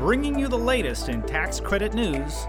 bringing 0.00 0.38
you 0.38 0.48
the 0.48 0.56
latest 0.56 1.10
in 1.10 1.20
tax 1.24 1.60
credit 1.60 1.92
news. 1.92 2.46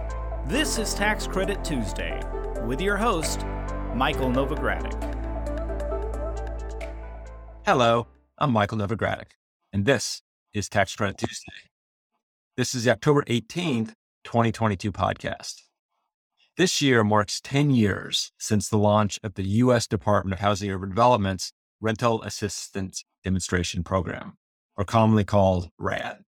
This 0.47 0.77
is 0.77 0.93
Tax 0.93 1.27
Credit 1.27 1.61
Tuesday 1.65 2.17
with 2.65 2.79
your 2.79 2.95
host, 2.95 3.45
Michael 3.93 4.29
Novogradac. 4.29 4.95
Hello, 7.65 8.07
I'm 8.37 8.53
Michael 8.53 8.77
Novogradac, 8.77 9.31
and 9.73 9.83
this 9.83 10.21
is 10.53 10.69
Tax 10.69 10.95
Credit 10.95 11.17
Tuesday. 11.17 11.67
This 12.55 12.73
is 12.73 12.85
the 12.85 12.91
October 12.91 13.23
18th, 13.23 13.95
2022 14.23 14.89
podcast. 14.93 15.55
This 16.55 16.81
year 16.81 17.03
marks 17.03 17.41
10 17.41 17.71
years 17.71 18.31
since 18.39 18.69
the 18.69 18.77
launch 18.77 19.19
of 19.23 19.33
the 19.33 19.43
U.S. 19.43 19.87
Department 19.87 20.35
of 20.35 20.39
Housing 20.39 20.69
and 20.69 20.77
Urban 20.77 20.91
Development's 20.91 21.51
Rental 21.81 22.21
Assistance 22.21 23.03
Demonstration 23.25 23.83
Program, 23.83 24.37
or 24.77 24.85
commonly 24.85 25.25
called 25.25 25.69
RAD. 25.77 26.23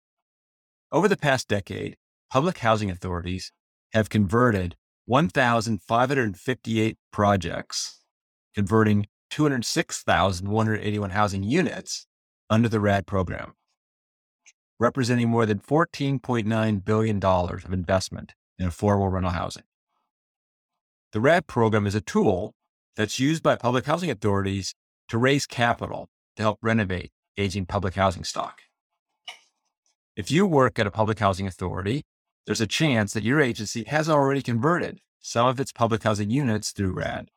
Over 0.93 1.07
the 1.07 1.17
past 1.17 1.47
decade, 1.47 1.97
public 2.29 2.59
housing 2.59 2.91
authorities 2.91 3.51
have 3.93 4.11
converted 4.11 4.75
1,558 5.05 6.97
projects, 7.11 8.03
converting 8.53 9.07
206,181 9.31 11.09
housing 11.09 11.41
units 11.41 12.05
under 12.47 12.69
the 12.69 12.79
RAD 12.79 13.07
program, 13.07 13.53
representing 14.79 15.29
more 15.29 15.47
than 15.47 15.57
$14.9 15.57 16.85
billion 16.85 17.23
of 17.25 17.73
investment 17.73 18.35
in 18.59 18.67
affordable 18.67 19.11
rental 19.11 19.31
housing. 19.31 19.63
The 21.11 21.21
RAD 21.21 21.47
program 21.47 21.87
is 21.87 21.95
a 21.95 22.01
tool 22.01 22.53
that's 22.95 23.19
used 23.19 23.41
by 23.41 23.55
public 23.55 23.87
housing 23.87 24.11
authorities 24.11 24.75
to 25.07 25.17
raise 25.17 25.47
capital 25.47 26.09
to 26.35 26.43
help 26.43 26.59
renovate 26.61 27.11
aging 27.35 27.65
public 27.65 27.95
housing 27.95 28.23
stock. 28.23 28.61
If 30.15 30.29
you 30.31 30.45
work 30.45 30.77
at 30.79 30.87
a 30.87 30.91
public 30.91 31.19
housing 31.19 31.47
authority, 31.47 32.03
there's 32.45 32.61
a 32.61 32.67
chance 32.67 33.13
that 33.13 33.23
your 33.23 33.41
agency 33.41 33.83
has 33.85 34.09
already 34.09 34.41
converted 34.41 34.99
some 35.19 35.47
of 35.47 35.59
its 35.59 35.71
public 35.71 36.03
housing 36.03 36.29
units 36.29 36.71
through 36.71 36.93
RAD. 36.93 37.29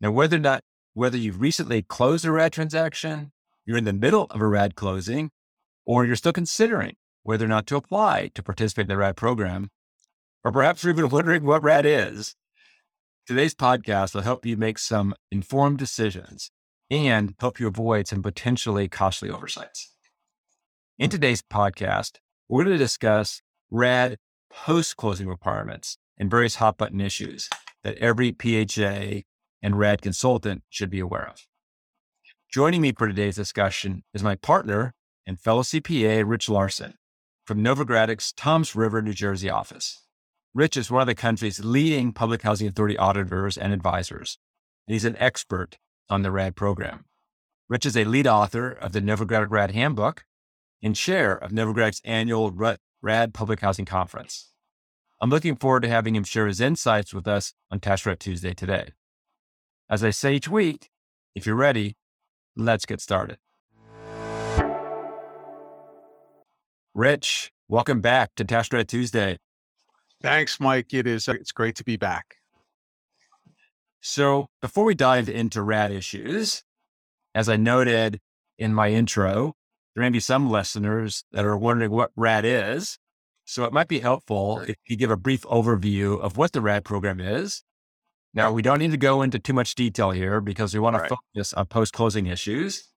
Now, 0.00 0.10
whether 0.10 0.36
or 0.36 0.40
not 0.40 0.62
whether 0.94 1.16
you've 1.16 1.40
recently 1.40 1.82
closed 1.82 2.24
a 2.24 2.32
RAD 2.32 2.52
transaction, 2.52 3.32
you're 3.64 3.78
in 3.78 3.84
the 3.84 3.92
middle 3.92 4.26
of 4.30 4.40
a 4.40 4.46
RAD 4.46 4.74
closing, 4.74 5.30
or 5.84 6.04
you're 6.04 6.16
still 6.16 6.32
considering 6.32 6.96
whether 7.22 7.44
or 7.44 7.48
not 7.48 7.66
to 7.66 7.76
apply 7.76 8.30
to 8.34 8.42
participate 8.42 8.84
in 8.84 8.88
the 8.88 8.96
RAD 8.96 9.16
program, 9.16 9.70
or 10.44 10.52
perhaps 10.52 10.84
you're 10.84 10.92
even 10.92 11.08
wondering 11.08 11.44
what 11.44 11.62
RAD 11.62 11.84
is, 11.86 12.36
Today's 13.26 13.56
podcast 13.56 14.14
will 14.14 14.22
help 14.22 14.46
you 14.46 14.56
make 14.56 14.78
some 14.78 15.12
informed 15.32 15.78
decisions 15.78 16.52
and 16.88 17.34
help 17.40 17.58
you 17.58 17.66
avoid 17.66 18.06
some 18.06 18.22
potentially 18.22 18.86
costly 18.86 19.28
oversights. 19.28 19.95
In 20.98 21.10
today's 21.10 21.42
podcast, 21.42 22.12
we're 22.48 22.64
going 22.64 22.78
to 22.78 22.82
discuss 22.82 23.42
RAD 23.70 24.16
post 24.50 24.96
closing 24.96 25.28
requirements 25.28 25.98
and 26.16 26.30
various 26.30 26.54
hot 26.54 26.78
button 26.78 27.02
issues 27.02 27.50
that 27.84 27.98
every 27.98 28.32
PHA 28.32 29.24
and 29.60 29.78
RAD 29.78 30.00
consultant 30.00 30.62
should 30.70 30.88
be 30.88 31.00
aware 31.00 31.28
of. 31.28 31.46
Joining 32.50 32.80
me 32.80 32.92
for 32.92 33.08
today's 33.08 33.36
discussion 33.36 34.04
is 34.14 34.22
my 34.22 34.36
partner 34.36 34.94
and 35.26 35.38
fellow 35.38 35.60
CPA, 35.60 36.24
Rich 36.26 36.48
Larson, 36.48 36.94
from 37.44 37.62
Novogradac's 37.62 38.32
Toms 38.32 38.74
River, 38.74 39.02
New 39.02 39.12
Jersey 39.12 39.50
office. 39.50 40.02
Rich 40.54 40.78
is 40.78 40.90
one 40.90 41.02
of 41.02 41.08
the 41.08 41.14
country's 41.14 41.62
leading 41.62 42.14
public 42.14 42.40
housing 42.40 42.68
authority 42.68 42.96
auditors 42.96 43.58
and 43.58 43.74
advisors. 43.74 44.38
And 44.88 44.94
he's 44.94 45.04
an 45.04 45.16
expert 45.18 45.76
on 46.08 46.22
the 46.22 46.30
RAD 46.30 46.56
program. 46.56 47.04
Rich 47.68 47.84
is 47.84 47.98
a 47.98 48.06
lead 48.06 48.26
author 48.26 48.70
of 48.70 48.92
the 48.92 49.02
Novogradac 49.02 49.48
RAD 49.50 49.72
Handbook 49.72 50.24
and 50.86 50.94
chair 50.96 51.34
of 51.34 51.50
Novogradac's 51.50 52.00
annual 52.04 52.52
RAD 53.02 53.34
Public 53.34 53.60
Housing 53.60 53.84
Conference. 53.84 54.52
I'm 55.20 55.30
looking 55.30 55.56
forward 55.56 55.82
to 55.82 55.88
having 55.88 56.14
him 56.14 56.22
share 56.22 56.46
his 56.46 56.60
insights 56.60 57.12
with 57.12 57.26
us 57.26 57.54
on 57.72 57.80
Credit 57.80 58.20
Tuesday 58.20 58.54
today. 58.54 58.92
As 59.90 60.04
I 60.04 60.10
say 60.10 60.34
each 60.36 60.48
week, 60.48 60.90
if 61.34 61.44
you're 61.44 61.56
ready, 61.56 61.96
let's 62.54 62.86
get 62.86 63.00
started. 63.00 63.38
Rich, 66.94 67.50
welcome 67.68 68.00
back 68.00 68.30
to 68.36 68.44
Credit 68.44 68.86
Tuesday. 68.86 69.38
Thanks, 70.22 70.60
Mike. 70.60 70.94
It 70.94 71.08
is. 71.08 71.28
Uh, 71.28 71.32
it's 71.32 71.52
great 71.52 71.74
to 71.76 71.84
be 71.84 71.96
back. 71.96 72.36
So, 74.00 74.46
before 74.62 74.84
we 74.84 74.94
dive 74.94 75.28
into 75.28 75.62
RAD 75.62 75.90
issues, 75.90 76.62
as 77.34 77.48
I 77.48 77.56
noted 77.56 78.20
in 78.56 78.72
my 78.72 78.90
intro, 78.90 79.55
there 79.96 80.04
may 80.04 80.10
be 80.10 80.20
some 80.20 80.50
listeners 80.50 81.24
that 81.32 81.46
are 81.46 81.56
wondering 81.56 81.90
what 81.90 82.10
RAD 82.16 82.44
is. 82.44 82.98
So, 83.46 83.64
it 83.64 83.72
might 83.72 83.88
be 83.88 84.00
helpful 84.00 84.60
if 84.60 84.76
you 84.86 84.96
give 84.96 85.10
a 85.10 85.16
brief 85.16 85.42
overview 85.42 86.20
of 86.20 86.36
what 86.36 86.52
the 86.52 86.60
RAD 86.60 86.84
program 86.84 87.18
is. 87.18 87.62
Now, 88.34 88.52
we 88.52 88.60
don't 88.60 88.80
need 88.80 88.90
to 88.90 88.98
go 88.98 89.22
into 89.22 89.38
too 89.38 89.54
much 89.54 89.74
detail 89.74 90.10
here 90.10 90.42
because 90.42 90.74
we 90.74 90.80
want 90.80 90.96
to 90.96 91.08
focus 91.08 91.54
on 91.54 91.64
post 91.66 91.94
closing 91.94 92.26
issues. 92.26 92.90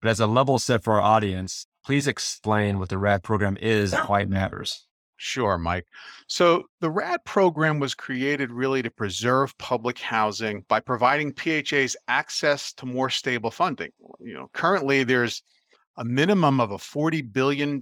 But 0.00 0.08
as 0.08 0.20
a 0.20 0.26
level 0.26 0.58
set 0.58 0.82
for 0.82 0.94
our 0.94 1.02
audience, 1.02 1.66
please 1.84 2.06
explain 2.06 2.78
what 2.78 2.88
the 2.88 2.96
RAD 2.96 3.22
program 3.22 3.58
is 3.60 3.92
and 3.92 4.08
why 4.08 4.22
it 4.22 4.30
matters. 4.30 4.86
Sure, 5.18 5.58
Mike. 5.58 5.86
So 6.28 6.64
the 6.80 6.90
RAD 6.90 7.24
program 7.24 7.78
was 7.78 7.94
created 7.94 8.50
really 8.50 8.82
to 8.82 8.90
preserve 8.90 9.56
public 9.58 9.98
housing 9.98 10.64
by 10.68 10.80
providing 10.80 11.32
PHAs 11.32 11.96
access 12.08 12.72
to 12.74 12.86
more 12.86 13.10
stable 13.10 13.50
funding. 13.50 13.90
You 14.20 14.34
know, 14.34 14.50
currently 14.52 15.04
there's 15.04 15.42
a 15.96 16.04
minimum 16.04 16.60
of 16.60 16.72
a 16.72 16.76
$40 16.76 17.32
billion 17.32 17.80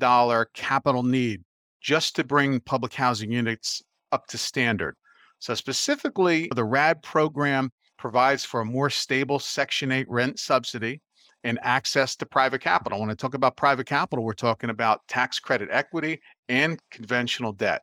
capital 0.55 1.03
need 1.03 1.43
just 1.81 2.17
to 2.17 2.25
bring 2.25 2.61
public 2.61 2.95
housing 2.95 3.31
units 3.31 3.83
up 4.13 4.27
to 4.29 4.39
standard. 4.39 4.97
So 5.41 5.55
specifically, 5.55 6.51
the 6.55 6.65
RAD 6.65 7.03
program 7.03 7.71
provides 7.99 8.45
for 8.45 8.61
a 8.61 8.65
more 8.65 8.91
stable 8.91 9.39
Section 9.39 9.93
8 9.93 10.09
rent 10.09 10.39
subsidy 10.39 11.01
and 11.43 11.59
access 11.63 12.17
to 12.17 12.27
private 12.27 12.61
capital. 12.61 13.01
When 13.01 13.11
I 13.11 13.15
talk 13.15 13.35
about 13.35 13.57
private 13.57 13.87
capital, 13.87 14.25
we're 14.25 14.33
talking 14.33 14.71
about 14.71 15.01
tax 15.09 15.39
credit 15.39 15.69
equity 15.71 16.21
and 16.49 16.81
conventional 16.91 17.53
debt. 17.53 17.83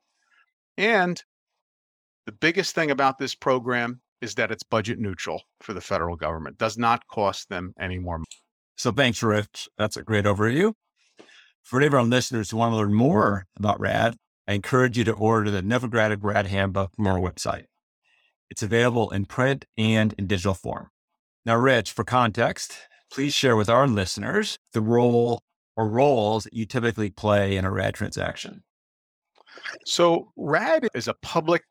And 0.78 1.22
the 2.26 2.32
biggest 2.32 2.74
thing 2.74 2.92
about 2.92 3.20
this 3.20 3.36
program 3.36 4.02
is 4.22 4.36
that 4.36 4.52
it's 4.52 4.64
budget 4.64 5.00
neutral 5.00 5.44
for 5.62 5.74
the 5.74 5.82
federal 5.82 6.16
government, 6.16 6.58
does 6.58 6.78
not 6.78 7.06
cost 7.08 7.50
them 7.50 7.74
any 7.80 8.00
more 8.00 8.18
money. 8.18 8.26
So 8.82 8.92
thanks, 8.92 9.22
Rich. 9.22 9.70
That's 9.78 9.96
a 9.96 10.02
great 10.02 10.26
overview. 10.26 10.74
For 11.62 11.78
any 11.78 11.86
of 11.86 11.94
our 11.94 12.02
listeners 12.02 12.50
who 12.50 12.58
want 12.58 12.74
to 12.74 12.78
learn 12.78 12.96
more 12.96 13.46
about 13.56 13.80
RAD, 13.80 14.16
I 14.48 14.54
encourage 14.54 14.98
you 14.98 15.04
to 15.04 15.12
order 15.12 15.52
the 15.52 15.62
Novogradac 15.62 16.18
RAD 16.24 16.48
Handbook 16.48 16.90
from 16.96 17.06
our 17.06 17.20
website. 17.20 17.66
It's 18.50 18.64
available 18.64 19.12
in 19.12 19.26
print 19.26 19.66
and 19.78 20.16
in 20.18 20.26
digital 20.26 20.56
form. 20.56 20.88
Now, 21.46 21.58
Rich, 21.58 21.92
for 21.92 22.04
context, 22.04 22.76
please 23.14 23.36
share 23.36 23.56
with 23.56 23.70
our 23.70 23.86
listeners 23.88 24.58
the 24.74 24.82
role 24.82 25.44
or 25.78 25.88
roles 25.88 26.46
that 26.46 26.54
you 26.54 26.66
typically 26.66 27.12
play 27.12 27.58
in 27.58 27.66
a 27.66 27.72
RAD 27.72 27.94
transaction. 27.94 28.64
So, 29.86 30.32
RAD 30.36 30.88
is 30.96 31.08
a 31.08 31.14
public 31.22 31.62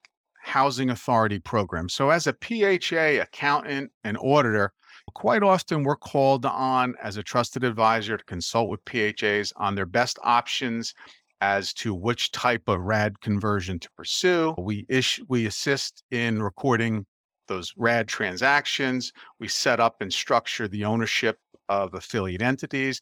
housing 0.45 0.91
authority 0.91 1.41
program. 1.41 1.89
So, 1.89 2.11
as 2.11 2.29
a 2.29 2.37
PHA, 2.41 3.21
accountant, 3.21 3.91
and 4.05 4.17
auditor, 4.17 4.73
quite 5.15 5.43
often 5.43 5.83
we're 5.83 5.97
called 5.97 6.47
on 6.47 6.95
as 7.03 7.17
a 7.17 7.23
trusted 7.23 7.65
advisor 7.65 8.17
to 8.17 8.25
consult 8.25 8.69
with 8.69 8.85
PHAs 8.85 9.53
on 9.57 9.75
their 9.75 9.87
best 9.87 10.19
options 10.23 10.95
as 11.41 11.73
to 11.73 11.95
which 11.95 12.33
type 12.33 12.63
of 12.69 12.81
RAD 12.81 13.21
conversion 13.21 13.79
to 13.79 13.91
pursue. 13.97 14.55
We 14.59 14.87
issue, 14.89 15.25
we 15.29 15.47
assist 15.47 16.03
in 16.11 16.43
recording 16.43 17.07
those 17.49 17.73
RAD 17.77 18.09
transactions. 18.09 19.13
We 19.39 19.49
set 19.49 19.81
up 19.81 20.01
and 20.01 20.13
structure 20.13 20.69
the 20.69 20.85
ownership 20.85 21.39
of 21.69 21.95
affiliate 21.95 22.43
entities. 22.43 23.01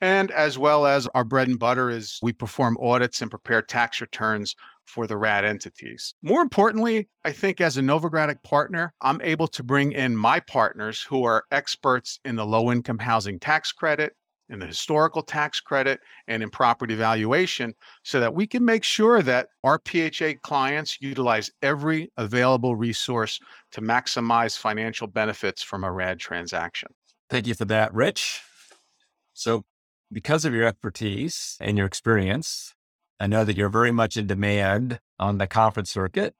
And 0.00 0.30
as 0.32 0.58
well 0.58 0.86
as 0.86 1.06
our 1.14 1.24
bread 1.24 1.48
and 1.48 1.58
butter 1.58 1.90
is 1.90 2.18
we 2.22 2.32
perform 2.32 2.76
audits 2.80 3.22
and 3.22 3.30
prepare 3.30 3.62
tax 3.62 4.00
returns 4.00 4.56
for 4.92 5.06
the 5.06 5.16
RAD 5.16 5.44
entities. 5.44 6.14
More 6.22 6.42
importantly, 6.42 7.08
I 7.24 7.32
think 7.32 7.62
as 7.62 7.78
a 7.78 7.80
Novogradac 7.80 8.42
partner, 8.42 8.92
I'm 9.00 9.22
able 9.22 9.48
to 9.48 9.62
bring 9.62 9.92
in 9.92 10.14
my 10.14 10.38
partners 10.38 11.00
who 11.00 11.24
are 11.24 11.44
experts 11.50 12.20
in 12.26 12.36
the 12.36 12.44
low 12.44 12.70
income 12.70 12.98
housing 12.98 13.40
tax 13.40 13.72
credit, 13.72 14.12
in 14.50 14.58
the 14.58 14.66
historical 14.66 15.22
tax 15.22 15.60
credit, 15.60 16.00
and 16.28 16.42
in 16.42 16.50
property 16.50 16.94
valuation 16.94 17.72
so 18.04 18.20
that 18.20 18.34
we 18.34 18.46
can 18.46 18.62
make 18.62 18.84
sure 18.84 19.22
that 19.22 19.48
our 19.64 19.80
PHA 19.82 20.34
clients 20.42 20.98
utilize 21.00 21.50
every 21.62 22.12
available 22.18 22.76
resource 22.76 23.40
to 23.70 23.80
maximize 23.80 24.58
financial 24.58 25.06
benefits 25.06 25.62
from 25.62 25.84
a 25.84 25.90
RAD 25.90 26.18
transaction. 26.18 26.90
Thank 27.30 27.46
you 27.46 27.54
for 27.54 27.64
that, 27.64 27.94
Rich. 27.94 28.42
So, 29.32 29.64
because 30.12 30.44
of 30.44 30.52
your 30.52 30.66
expertise 30.66 31.56
and 31.58 31.78
your 31.78 31.86
experience, 31.86 32.74
I 33.22 33.28
know 33.28 33.44
that 33.44 33.56
you're 33.56 33.68
very 33.68 33.92
much 33.92 34.16
in 34.16 34.26
demand 34.26 34.98
on 35.20 35.38
the 35.38 35.46
conference 35.46 35.92
circuit 35.92 36.34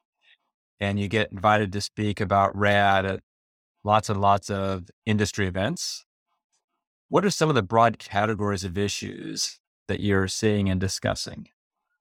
and 0.81 0.99
you 0.99 1.06
get 1.06 1.31
invited 1.31 1.73
to 1.75 1.81
speak 1.81 2.20
about 2.20 2.58
RAD 2.58 3.06
at 3.06 3.20
lots 3.84 4.11
and 4.11 4.20
lots 4.20 4.50
of 4.50 4.90
industry 5.06 5.46
events. 5.46 6.05
What 7.08 7.25
are 7.25 7.31
some 7.31 7.49
of 7.49 7.55
the 7.55 7.62
broad 7.62 8.00
categories 8.00 8.64
of 8.64 8.76
issues 8.76 9.61
that 9.87 10.00
you're 10.00 10.26
seeing 10.26 10.69
and 10.69 10.81
discussing? 10.81 11.46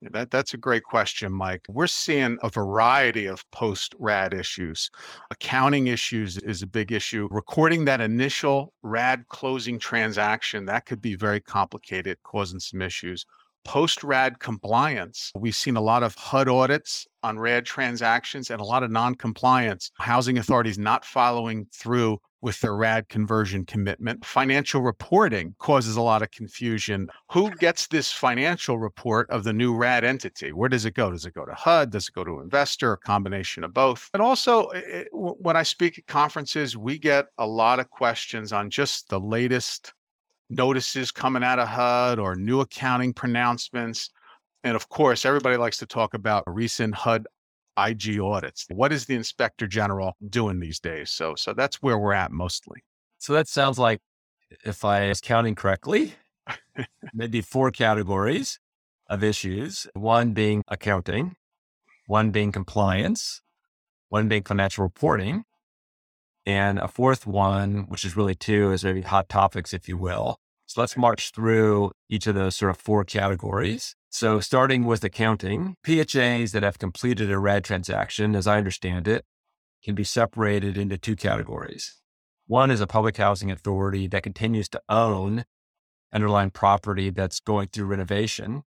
That, 0.01 0.31
that's 0.31 0.55
a 0.55 0.57
great 0.57 0.83
question, 0.83 1.31
Mike. 1.31 1.63
We're 1.69 1.85
seeing 1.85 2.39
a 2.41 2.49
variety 2.49 3.27
of 3.27 3.45
post 3.51 3.93
RAD 3.99 4.33
issues. 4.33 4.89
Accounting 5.29 5.87
issues 5.87 6.39
is 6.39 6.63
a 6.63 6.67
big 6.67 6.91
issue. 6.91 7.27
Recording 7.29 7.85
that 7.85 8.01
initial 8.01 8.73
RAD 8.81 9.27
closing 9.27 9.77
transaction, 9.77 10.65
that 10.65 10.87
could 10.87 11.03
be 11.03 11.13
very 11.13 11.39
complicated, 11.39 12.17
causing 12.23 12.59
some 12.59 12.81
issues. 12.81 13.27
Post 13.63 14.03
RAD 14.03 14.39
compliance, 14.39 15.31
we've 15.35 15.55
seen 15.55 15.75
a 15.75 15.81
lot 15.81 16.03
of 16.03 16.15
HUD 16.15 16.49
audits 16.49 17.07
on 17.23 17.39
RAD 17.39 17.65
transactions 17.65 18.49
and 18.49 18.59
a 18.59 18.65
lot 18.65 18.83
of 18.83 18.91
non 18.91 19.15
compliance. 19.15 19.91
Housing 19.99 20.37
authorities 20.37 20.77
not 20.77 21.05
following 21.05 21.67
through 21.71 22.19
with 22.41 22.59
their 22.61 22.75
RAD 22.75 23.07
conversion 23.07 23.65
commitment. 23.65 24.25
Financial 24.25 24.81
reporting 24.81 25.55
causes 25.59 25.95
a 25.95 26.01
lot 26.01 26.21
of 26.21 26.31
confusion. 26.31 27.07
Who 27.31 27.51
gets 27.51 27.87
this 27.87 28.11
financial 28.11 28.79
report 28.79 29.29
of 29.29 29.43
the 29.43 29.53
new 29.53 29.75
RAD 29.75 30.03
entity? 30.03 30.51
Where 30.51 30.69
does 30.69 30.85
it 30.85 30.95
go? 30.95 31.11
Does 31.11 31.25
it 31.25 31.33
go 31.33 31.45
to 31.45 31.53
HUD? 31.53 31.91
Does 31.91 32.07
it 32.07 32.13
go 32.13 32.23
to 32.23 32.39
investor? 32.39 32.93
A 32.93 32.97
combination 32.97 33.63
of 33.63 33.73
both. 33.73 34.09
And 34.13 34.21
also, 34.21 34.69
it, 34.69 35.07
when 35.11 35.55
I 35.55 35.63
speak 35.63 35.99
at 35.99 36.07
conferences, 36.07 36.75
we 36.75 36.97
get 36.97 37.27
a 37.37 37.45
lot 37.45 37.79
of 37.79 37.89
questions 37.89 38.51
on 38.51 38.69
just 38.69 39.09
the 39.09 39.19
latest 39.19 39.93
notices 40.51 41.11
coming 41.11 41.43
out 41.43 41.59
of 41.59 41.67
HUD 41.67 42.19
or 42.19 42.35
new 42.35 42.59
accounting 42.59 43.13
pronouncements. 43.13 44.09
And 44.63 44.75
of 44.75 44.89
course, 44.89 45.25
everybody 45.25 45.57
likes 45.57 45.77
to 45.77 45.85
talk 45.85 46.13
about 46.13 46.43
recent 46.45 46.93
HUD 46.93 47.25
IG 47.77 48.19
audits. 48.19 48.65
What 48.69 48.91
is 48.91 49.05
the 49.05 49.15
inspector 49.15 49.65
general 49.65 50.15
doing 50.29 50.59
these 50.59 50.79
days? 50.79 51.09
So, 51.09 51.35
so 51.35 51.53
that's 51.53 51.81
where 51.81 51.97
we're 51.97 52.13
at 52.13 52.31
mostly. 52.31 52.83
So 53.17 53.33
that 53.33 53.47
sounds 53.47 53.79
like, 53.79 54.01
if 54.65 54.83
I 54.83 55.07
was 55.07 55.21
counting 55.21 55.55
correctly, 55.55 56.13
maybe 57.13 57.41
four 57.41 57.71
categories 57.71 58.59
of 59.07 59.23
issues. 59.23 59.87
One 59.93 60.33
being 60.33 60.63
accounting, 60.67 61.35
one 62.07 62.31
being 62.31 62.51
compliance, 62.51 63.41
one 64.09 64.27
being 64.27 64.43
financial 64.43 64.83
reporting, 64.83 65.45
and 66.45 66.79
a 66.79 66.87
fourth 66.87 67.27
one, 67.27 67.85
which 67.87 68.05
is 68.05 68.17
really 68.17 68.35
two, 68.35 68.71
is 68.71 68.83
maybe 68.83 69.01
hot 69.01 69.29
topics, 69.29 69.73
if 69.73 69.87
you 69.87 69.97
will. 69.97 70.39
So 70.65 70.81
let's 70.81 70.97
march 70.97 71.31
through 71.31 71.91
each 72.09 72.27
of 72.27 72.35
those 72.35 72.55
sort 72.55 72.71
of 72.71 72.77
four 72.77 73.03
categories. 73.03 73.95
So 74.09 74.39
starting 74.39 74.85
with 74.85 75.03
accounting, 75.03 75.75
PHAs 75.83 76.51
that 76.53 76.63
have 76.63 76.79
completed 76.79 77.31
a 77.31 77.37
RAD 77.37 77.63
transaction, 77.63 78.35
as 78.35 78.47
I 78.47 78.57
understand 78.57 79.07
it, 79.07 79.25
can 79.83 79.95
be 79.95 80.03
separated 80.03 80.77
into 80.77 80.97
two 80.97 81.15
categories. 81.15 82.01
One 82.47 82.71
is 82.71 82.81
a 82.81 82.87
public 82.87 83.17
housing 83.17 83.51
authority 83.51 84.07
that 84.07 84.23
continues 84.23 84.69
to 84.69 84.81
own 84.89 85.45
underlying 86.13 86.51
property 86.51 87.09
that's 87.09 87.39
going 87.39 87.69
through 87.69 87.85
renovation. 87.85 88.63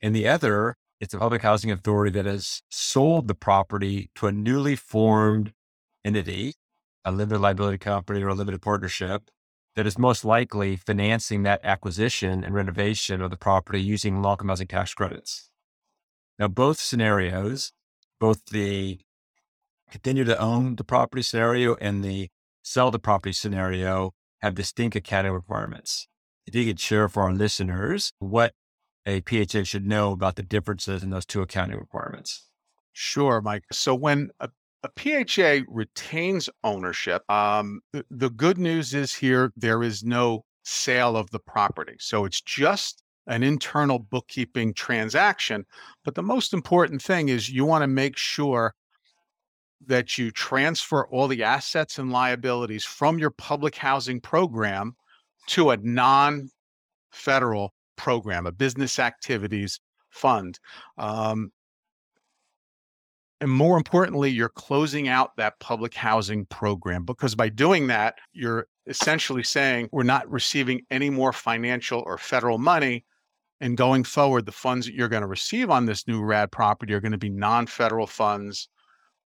And 0.00 0.14
the 0.14 0.28
other, 0.28 0.76
it's 1.00 1.14
a 1.14 1.18
public 1.18 1.42
housing 1.42 1.70
authority 1.70 2.12
that 2.12 2.26
has 2.26 2.62
sold 2.70 3.28
the 3.28 3.34
property 3.34 4.10
to 4.16 4.26
a 4.26 4.32
newly 4.32 4.76
formed 4.76 5.52
entity 6.04 6.54
a 7.04 7.12
limited 7.12 7.40
liability 7.40 7.78
company 7.78 8.22
or 8.22 8.28
a 8.28 8.34
limited 8.34 8.62
partnership 8.62 9.30
that 9.74 9.86
is 9.86 9.98
most 9.98 10.24
likely 10.24 10.76
financing 10.76 11.42
that 11.42 11.60
acquisition 11.64 12.44
and 12.44 12.54
renovation 12.54 13.22
of 13.22 13.30
the 13.30 13.36
property 13.36 13.80
using 13.80 14.20
low-income 14.20 14.48
housing 14.48 14.66
tax 14.66 14.94
credits. 14.94 15.50
Now, 16.38 16.48
both 16.48 16.78
scenarios, 16.78 17.72
both 18.20 18.44
the 18.46 19.00
continue 19.90 20.24
to 20.24 20.38
own 20.38 20.76
the 20.76 20.84
property 20.84 21.22
scenario 21.22 21.74
and 21.76 22.04
the 22.04 22.28
sell 22.62 22.90
the 22.90 22.98
property 22.98 23.32
scenario 23.32 24.12
have 24.40 24.54
distinct 24.54 24.96
accounting 24.96 25.32
requirements. 25.32 26.08
If 26.46 26.54
you 26.54 26.64
could 26.64 26.80
share 26.80 27.08
for 27.08 27.24
our 27.24 27.32
listeners 27.32 28.12
what 28.18 28.54
a 29.06 29.20
PHA 29.20 29.64
should 29.64 29.86
know 29.86 30.12
about 30.12 30.36
the 30.36 30.42
differences 30.42 31.02
in 31.02 31.10
those 31.10 31.26
two 31.26 31.42
accounting 31.42 31.78
requirements. 31.78 32.48
Sure, 32.92 33.40
Mike. 33.40 33.64
So 33.72 33.94
when 33.94 34.30
a 34.40 34.50
a 34.82 34.90
PHA 34.98 35.64
retains 35.68 36.48
ownership. 36.64 37.28
Um, 37.30 37.80
the, 37.92 38.04
the 38.10 38.30
good 38.30 38.58
news 38.58 38.94
is 38.94 39.14
here 39.14 39.52
there 39.56 39.82
is 39.82 40.02
no 40.02 40.44
sale 40.64 41.16
of 41.16 41.30
the 41.30 41.38
property. 41.38 41.96
So 41.98 42.24
it's 42.24 42.40
just 42.40 43.02
an 43.26 43.42
internal 43.42 43.98
bookkeeping 43.98 44.74
transaction. 44.74 45.64
But 46.04 46.14
the 46.14 46.22
most 46.22 46.52
important 46.52 47.02
thing 47.02 47.28
is 47.28 47.48
you 47.48 47.64
want 47.64 47.82
to 47.82 47.88
make 47.88 48.16
sure 48.16 48.74
that 49.86 50.18
you 50.18 50.30
transfer 50.30 51.06
all 51.08 51.28
the 51.28 51.42
assets 51.42 51.98
and 51.98 52.12
liabilities 52.12 52.84
from 52.84 53.18
your 53.18 53.30
public 53.30 53.76
housing 53.76 54.20
program 54.20 54.96
to 55.48 55.70
a 55.70 55.76
non 55.76 56.48
federal 57.10 57.72
program, 57.96 58.46
a 58.46 58.52
business 58.52 58.98
activities 58.98 59.80
fund. 60.10 60.58
Um, 60.98 61.52
and 63.42 63.50
more 63.50 63.76
importantly, 63.76 64.30
you're 64.30 64.48
closing 64.48 65.08
out 65.08 65.36
that 65.36 65.58
public 65.58 65.94
housing 65.94 66.46
program 66.46 67.04
because 67.04 67.34
by 67.34 67.48
doing 67.48 67.88
that, 67.88 68.14
you're 68.32 68.68
essentially 68.86 69.42
saying 69.42 69.88
we're 69.90 70.04
not 70.04 70.30
receiving 70.30 70.82
any 70.92 71.10
more 71.10 71.32
financial 71.32 72.04
or 72.06 72.18
federal 72.18 72.58
money. 72.58 73.04
And 73.60 73.76
going 73.76 74.04
forward, 74.04 74.46
the 74.46 74.52
funds 74.52 74.86
that 74.86 74.94
you're 74.94 75.08
going 75.08 75.22
to 75.22 75.26
receive 75.26 75.70
on 75.70 75.86
this 75.86 76.06
new 76.06 76.22
RAD 76.22 76.52
property 76.52 76.94
are 76.94 77.00
going 77.00 77.10
to 77.10 77.18
be 77.18 77.30
non 77.30 77.66
federal 77.66 78.06
funds. 78.06 78.68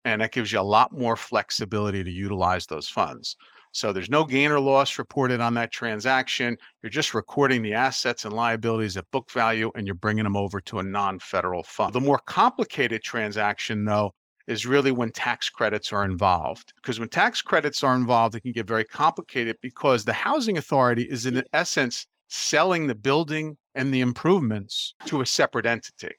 And 0.05 0.21
that 0.21 0.31
gives 0.31 0.53
you 0.53 0.61
a 0.61 0.63
lot 0.63 0.93
more 0.93 1.17
flexibility 1.17 2.05
to 2.05 2.11
utilize 2.11 2.67
those 2.67 2.89
funds. 2.89 3.35
So 3.77 3.93
there's 3.93 4.09
no 4.09 4.25
gain 4.25 4.51
or 4.51 4.59
loss 4.59 4.99
reported 4.99 5.43
on 5.43 5.53
that 5.55 5.71
transaction. 5.71 6.57
You're 6.83 6.89
just 6.89 7.13
recording 7.13 7.61
the 7.61 7.75
assets 7.75 8.25
and 8.25 8.33
liabilities 8.33 8.97
at 8.97 9.05
book 9.11 9.31
value 9.31 9.71
and 9.75 9.87
you're 9.87 9.95
bringing 9.95 10.25
them 10.25 10.35
over 10.35 10.63
to 10.63 10.79
a 10.79 10.83
non 10.83 11.19
federal 11.19 11.63
fund. 11.63 11.93
The 11.93 12.01
more 12.01 12.21
complicated 12.25 13.03
transaction, 13.03 13.85
though, 13.85 14.15
is 14.47 14.65
really 14.65 14.93
when 14.93 15.13
tax 15.13 15.51
credits 15.51 15.93
are 15.93 16.07
involved. 16.07 16.73
Because 16.77 16.99
when 16.99 17.11
tax 17.11 17.43
credits 17.43 17.85
are 17.85 17.95
involved, 17.95 18.35
it 18.35 18.41
can 18.41 18.53
get 18.53 18.67
very 18.67 18.85
complicated 18.85 19.57
because 19.61 20.07
the 20.07 20.15
housing 20.15 20.57
authority 20.57 21.03
is, 21.03 21.27
in 21.27 21.45
essence, 21.53 22.07
selling 22.29 22.87
the 22.87 22.95
building 22.95 23.59
and 23.75 23.93
the 23.93 24.01
improvements 24.01 24.95
to 25.05 25.21
a 25.21 25.27
separate 25.27 25.67
entity. 25.67 26.15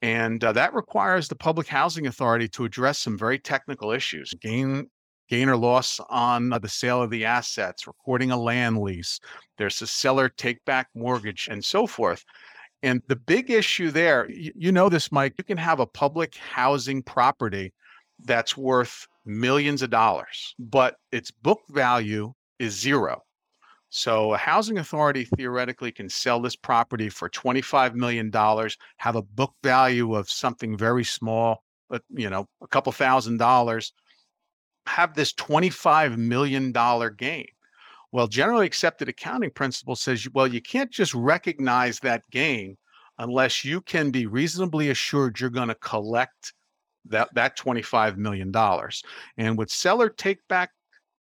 And 0.00 0.42
uh, 0.42 0.52
that 0.52 0.72
requires 0.72 1.28
the 1.28 1.36
public 1.36 1.66
housing 1.66 2.06
authority 2.06 2.48
to 2.48 2.64
address 2.64 3.00
some 3.00 3.18
very 3.18 3.38
technical 3.38 3.90
issues 3.90 4.32
gain 4.40 4.88
gain 5.34 5.48
or 5.48 5.56
loss 5.56 6.00
on 6.10 6.52
uh, 6.52 6.58
the 6.60 6.68
sale 6.68 7.02
of 7.02 7.10
the 7.10 7.24
assets, 7.24 7.88
recording 7.88 8.30
a 8.30 8.40
land 8.40 8.78
lease. 8.78 9.18
There's 9.58 9.82
a 9.82 9.86
seller 9.86 10.28
take 10.28 10.64
back 10.64 10.88
mortgage 10.94 11.48
and 11.50 11.64
so 11.64 11.88
forth. 11.88 12.24
And 12.84 13.02
the 13.08 13.16
big 13.16 13.50
issue 13.50 13.90
there, 13.90 14.28
you 14.30 14.70
know 14.70 14.88
this, 14.88 15.10
Mike, 15.10 15.34
you 15.36 15.42
can 15.42 15.56
have 15.56 15.80
a 15.80 15.86
public 15.86 16.36
housing 16.36 17.02
property 17.02 17.72
that's 18.24 18.56
worth 18.56 19.08
millions 19.26 19.82
of 19.82 19.90
dollars, 19.90 20.54
but 20.60 20.94
its 21.10 21.32
book 21.32 21.62
value 21.70 22.32
is 22.60 22.78
zero. 22.78 23.20
So 23.90 24.34
a 24.34 24.36
housing 24.36 24.78
authority 24.78 25.24
theoretically 25.24 25.90
can 25.90 26.08
sell 26.08 26.40
this 26.40 26.54
property 26.54 27.08
for 27.08 27.28
$25 27.28 27.94
million, 27.94 28.30
have 28.98 29.16
a 29.16 29.22
book 29.22 29.54
value 29.64 30.14
of 30.14 30.30
something 30.30 30.76
very 30.76 31.04
small, 31.04 31.64
but 31.90 32.02
you 32.10 32.30
know, 32.30 32.46
a 32.62 32.68
couple 32.68 32.92
thousand 32.92 33.38
dollars, 33.38 33.92
have 34.86 35.14
this 35.14 35.32
$25 35.32 36.16
million 36.16 36.72
gain. 37.16 37.46
Well, 38.12 38.28
generally 38.28 38.66
accepted 38.66 39.08
accounting 39.08 39.50
principle 39.50 39.96
says, 39.96 40.28
well, 40.32 40.46
you 40.46 40.62
can't 40.62 40.90
just 40.90 41.14
recognize 41.14 41.98
that 42.00 42.22
gain 42.30 42.76
unless 43.18 43.64
you 43.64 43.80
can 43.80 44.10
be 44.10 44.26
reasonably 44.26 44.90
assured 44.90 45.40
you're 45.40 45.50
going 45.50 45.68
to 45.68 45.74
collect 45.76 46.52
that, 47.06 47.28
that 47.34 47.58
$25 47.58 48.16
million. 48.16 48.52
And 49.36 49.58
with 49.58 49.70
seller 49.70 50.08
take 50.08 50.46
back 50.48 50.70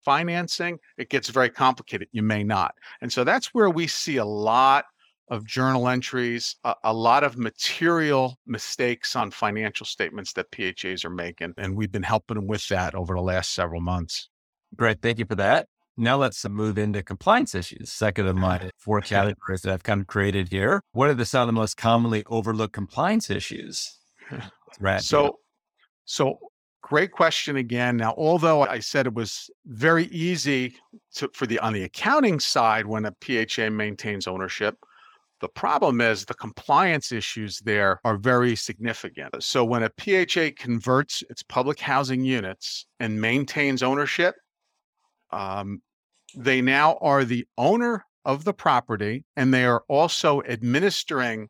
financing, 0.04 0.80
it 0.98 1.10
gets 1.10 1.30
very 1.30 1.50
complicated. 1.50 2.10
You 2.12 2.24
may 2.24 2.44
not. 2.44 2.76
And 3.02 3.12
so 3.12 3.24
that's 3.24 3.54
where 3.54 3.70
we 3.70 3.88
see 3.88 4.18
a 4.18 4.26
lot 4.26 4.86
of 5.30 5.46
journal 5.46 5.88
entries, 5.88 6.56
a, 6.64 6.76
a, 6.84 6.94
lot 6.94 7.24
of 7.24 7.38
material 7.38 8.38
mistakes 8.46 9.16
on 9.16 9.32
financial 9.32 9.86
statements 9.86 10.34
that 10.34 10.52
PHAs 10.52 11.06
are 11.06 11.10
making. 11.10 11.54
And 11.58 11.76
we've 11.76 11.92
been 11.92 12.04
helping 12.04 12.36
them 12.36 12.48
with 12.48 12.68
that 12.68 12.94
over 12.94 13.16
the 13.16 13.22
last 13.22 13.54
several 13.54 13.82
months. 13.82 14.30
Great. 14.76 15.02
Thank 15.02 15.20
you 15.20 15.26
for 15.26 15.36
that. 15.36 15.68
Now 15.96 16.18
let's 16.18 16.48
move 16.48 16.78
into 16.78 17.04
compliance 17.04 17.54
issues. 17.54 17.92
Second 17.92 18.28
of 18.28 18.36
my 18.36 18.70
four 18.78 19.02
categories 19.02 19.62
that 19.62 19.74
I've 19.74 19.84
kind 19.84 20.02
of 20.02 20.08
created 20.08 20.50
here. 20.50 20.82
What 20.92 21.10
are 21.10 21.14
the 21.14 21.26
some 21.26 21.42
of 21.42 21.48
the 21.48 21.54
most 21.54 21.78
commonly 21.78 22.24
overlooked 22.28 22.74
compliance 22.74 23.30
issues? 23.30 24.00
Right. 24.80 25.02
So, 25.02 25.38
so 26.06 26.40
great 26.82 27.12
question 27.12 27.58
again. 27.58 27.98
Now, 27.98 28.16
although 28.18 28.64
I 28.64 28.80
said 28.80 29.06
it 29.06 29.14
was 29.14 29.50
very 29.66 30.06
easy 30.06 30.76
to, 31.16 31.30
for 31.34 31.46
the 31.46 31.60
on 31.60 31.74
the 31.74 31.84
accounting 31.84 32.40
side 32.40 32.88
when 32.88 33.06
a 33.06 33.16
PHA 33.22 33.70
maintains 33.70 34.28
ownership, 34.28 34.78
the 35.44 35.50
problem 35.50 36.00
is 36.00 36.24
the 36.24 36.34
compliance 36.36 37.12
issues 37.12 37.60
there 37.60 38.00
are 38.06 38.16
very 38.16 38.56
significant. 38.56 39.44
So 39.44 39.66
when 39.66 39.84
a 39.84 39.92
PHA 40.00 40.52
converts 40.58 41.22
its 41.30 41.44
public 41.44 41.82
housing 41.82 42.24
units 42.24 42.86
and 43.02 43.20
maintains 43.20 43.84
ownership, 43.84 44.36
um, 45.32 45.82
they 46.34 46.62
now 46.62 46.98
are 47.02 47.26
the 47.26 47.46
owner 47.58 48.06
of 48.24 48.46
the 48.46 48.54
property 48.54 49.26
and 49.36 49.54
they 49.54 49.66
are 49.66 49.84
also 49.90 50.42
administering 50.44 51.50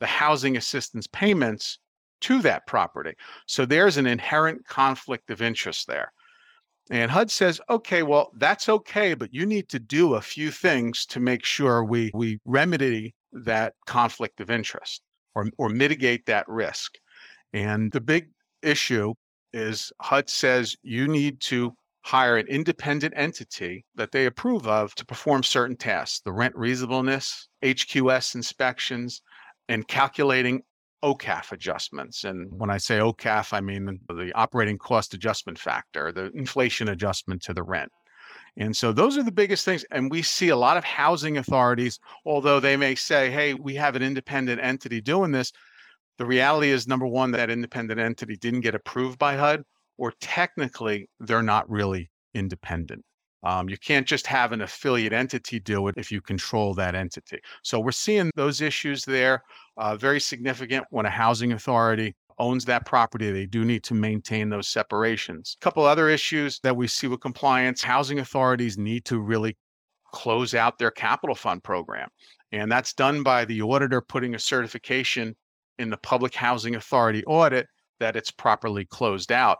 the 0.00 0.06
housing 0.06 0.56
assistance 0.56 1.06
payments 1.06 1.78
to 2.22 2.42
that 2.42 2.66
property. 2.66 3.14
So 3.46 3.64
there's 3.64 3.98
an 3.98 4.08
inherent 4.08 4.66
conflict 4.66 5.30
of 5.30 5.42
interest 5.42 5.86
there. 5.86 6.12
And 6.90 7.08
HUD 7.08 7.30
says, 7.30 7.60
okay, 7.70 8.02
well, 8.02 8.32
that's 8.34 8.68
okay, 8.68 9.14
but 9.14 9.32
you 9.32 9.46
need 9.46 9.68
to 9.68 9.78
do 9.78 10.14
a 10.14 10.20
few 10.20 10.50
things 10.50 11.06
to 11.06 11.20
make 11.20 11.44
sure 11.44 11.84
we, 11.84 12.10
we 12.12 12.40
remedy 12.44 13.14
that 13.32 13.74
conflict 13.86 14.40
of 14.40 14.50
interest 14.50 15.02
or, 15.34 15.46
or 15.58 15.68
mitigate 15.68 16.26
that 16.26 16.48
risk. 16.48 16.94
And 17.52 17.92
the 17.92 18.00
big 18.00 18.28
issue 18.62 19.14
is 19.52 19.92
HUD 20.00 20.28
says 20.28 20.76
you 20.82 21.08
need 21.08 21.40
to 21.40 21.72
hire 22.04 22.36
an 22.36 22.46
independent 22.46 23.12
entity 23.16 23.84
that 23.94 24.12
they 24.12 24.26
approve 24.26 24.66
of 24.66 24.94
to 24.94 25.04
perform 25.04 25.42
certain 25.42 25.76
tasks 25.76 26.20
the 26.24 26.32
rent 26.32 26.54
reasonableness, 26.56 27.48
HQS 27.62 28.34
inspections, 28.34 29.20
and 29.68 29.86
calculating 29.88 30.62
OCAF 31.04 31.52
adjustments. 31.52 32.24
And 32.24 32.48
when 32.50 32.70
I 32.70 32.78
say 32.78 32.98
OCAF, 32.98 33.52
I 33.52 33.60
mean 33.60 34.00
the 34.08 34.32
operating 34.34 34.78
cost 34.78 35.14
adjustment 35.14 35.58
factor, 35.58 36.12
the 36.12 36.30
inflation 36.34 36.88
adjustment 36.88 37.42
to 37.42 37.54
the 37.54 37.62
rent. 37.62 37.90
And 38.58 38.76
so 38.76 38.92
those 38.92 39.16
are 39.16 39.22
the 39.22 39.32
biggest 39.32 39.64
things. 39.64 39.84
And 39.92 40.10
we 40.10 40.20
see 40.20 40.48
a 40.48 40.56
lot 40.56 40.76
of 40.76 40.84
housing 40.84 41.38
authorities, 41.38 41.98
although 42.26 42.58
they 42.58 42.76
may 42.76 42.96
say, 42.96 43.30
hey, 43.30 43.54
we 43.54 43.76
have 43.76 43.94
an 43.94 44.02
independent 44.02 44.60
entity 44.60 45.00
doing 45.00 45.30
this. 45.30 45.52
The 46.18 46.26
reality 46.26 46.70
is, 46.70 46.88
number 46.88 47.06
one, 47.06 47.30
that 47.32 47.50
independent 47.50 48.00
entity 48.00 48.36
didn't 48.36 48.62
get 48.62 48.74
approved 48.74 49.18
by 49.18 49.36
HUD, 49.36 49.62
or 49.96 50.12
technically, 50.20 51.08
they're 51.20 51.42
not 51.42 51.70
really 51.70 52.10
independent. 52.34 53.04
Um, 53.44 53.68
you 53.68 53.78
can't 53.78 54.06
just 54.06 54.26
have 54.26 54.50
an 54.50 54.62
affiliate 54.62 55.12
entity 55.12 55.60
do 55.60 55.86
it 55.86 55.94
if 55.96 56.10
you 56.10 56.20
control 56.20 56.74
that 56.74 56.96
entity. 56.96 57.38
So 57.62 57.78
we're 57.78 57.92
seeing 57.92 58.32
those 58.34 58.60
issues 58.60 59.04
there, 59.04 59.44
uh, 59.76 59.96
very 59.96 60.18
significant 60.18 60.84
when 60.90 61.06
a 61.06 61.10
housing 61.10 61.52
authority 61.52 62.16
owns 62.38 62.64
that 62.64 62.86
property. 62.86 63.30
They 63.30 63.46
do 63.46 63.64
need 63.64 63.82
to 63.84 63.94
maintain 63.94 64.48
those 64.48 64.68
separations. 64.68 65.56
A 65.60 65.64
couple 65.64 65.84
other 65.84 66.08
issues 66.08 66.60
that 66.60 66.76
we 66.76 66.86
see 66.86 67.06
with 67.06 67.20
compliance 67.20 67.82
housing 67.82 68.18
authorities 68.18 68.78
need 68.78 69.04
to 69.06 69.18
really 69.18 69.56
close 70.12 70.54
out 70.54 70.78
their 70.78 70.90
capital 70.90 71.34
fund 71.34 71.62
program. 71.62 72.08
And 72.52 72.70
that's 72.70 72.94
done 72.94 73.22
by 73.22 73.44
the 73.44 73.60
auditor 73.62 74.00
putting 74.00 74.34
a 74.34 74.38
certification 74.38 75.36
in 75.78 75.90
the 75.90 75.96
public 75.98 76.34
housing 76.34 76.74
authority 76.76 77.24
audit 77.24 77.66
that 78.00 78.16
it's 78.16 78.30
properly 78.30 78.84
closed 78.84 79.32
out. 79.32 79.58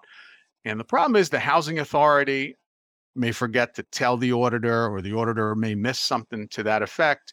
And 0.65 0.79
the 0.79 0.85
problem 0.85 1.17
is 1.17 1.29
the 1.29 1.39
housing 1.39 1.79
authority 1.79 2.55
may 3.15 3.33
forget 3.33 3.75
to 3.75 3.83
tell 3.85 4.17
the 4.17 4.33
auditor, 4.33 4.89
or 4.89 5.03
the 5.03 5.13
auditor 5.13 5.55
may 5.55 5.75
miss 5.75 5.99
something 5.99 6.49
to 6.49 6.63
that 6.63 6.83
effect. 6.83 7.33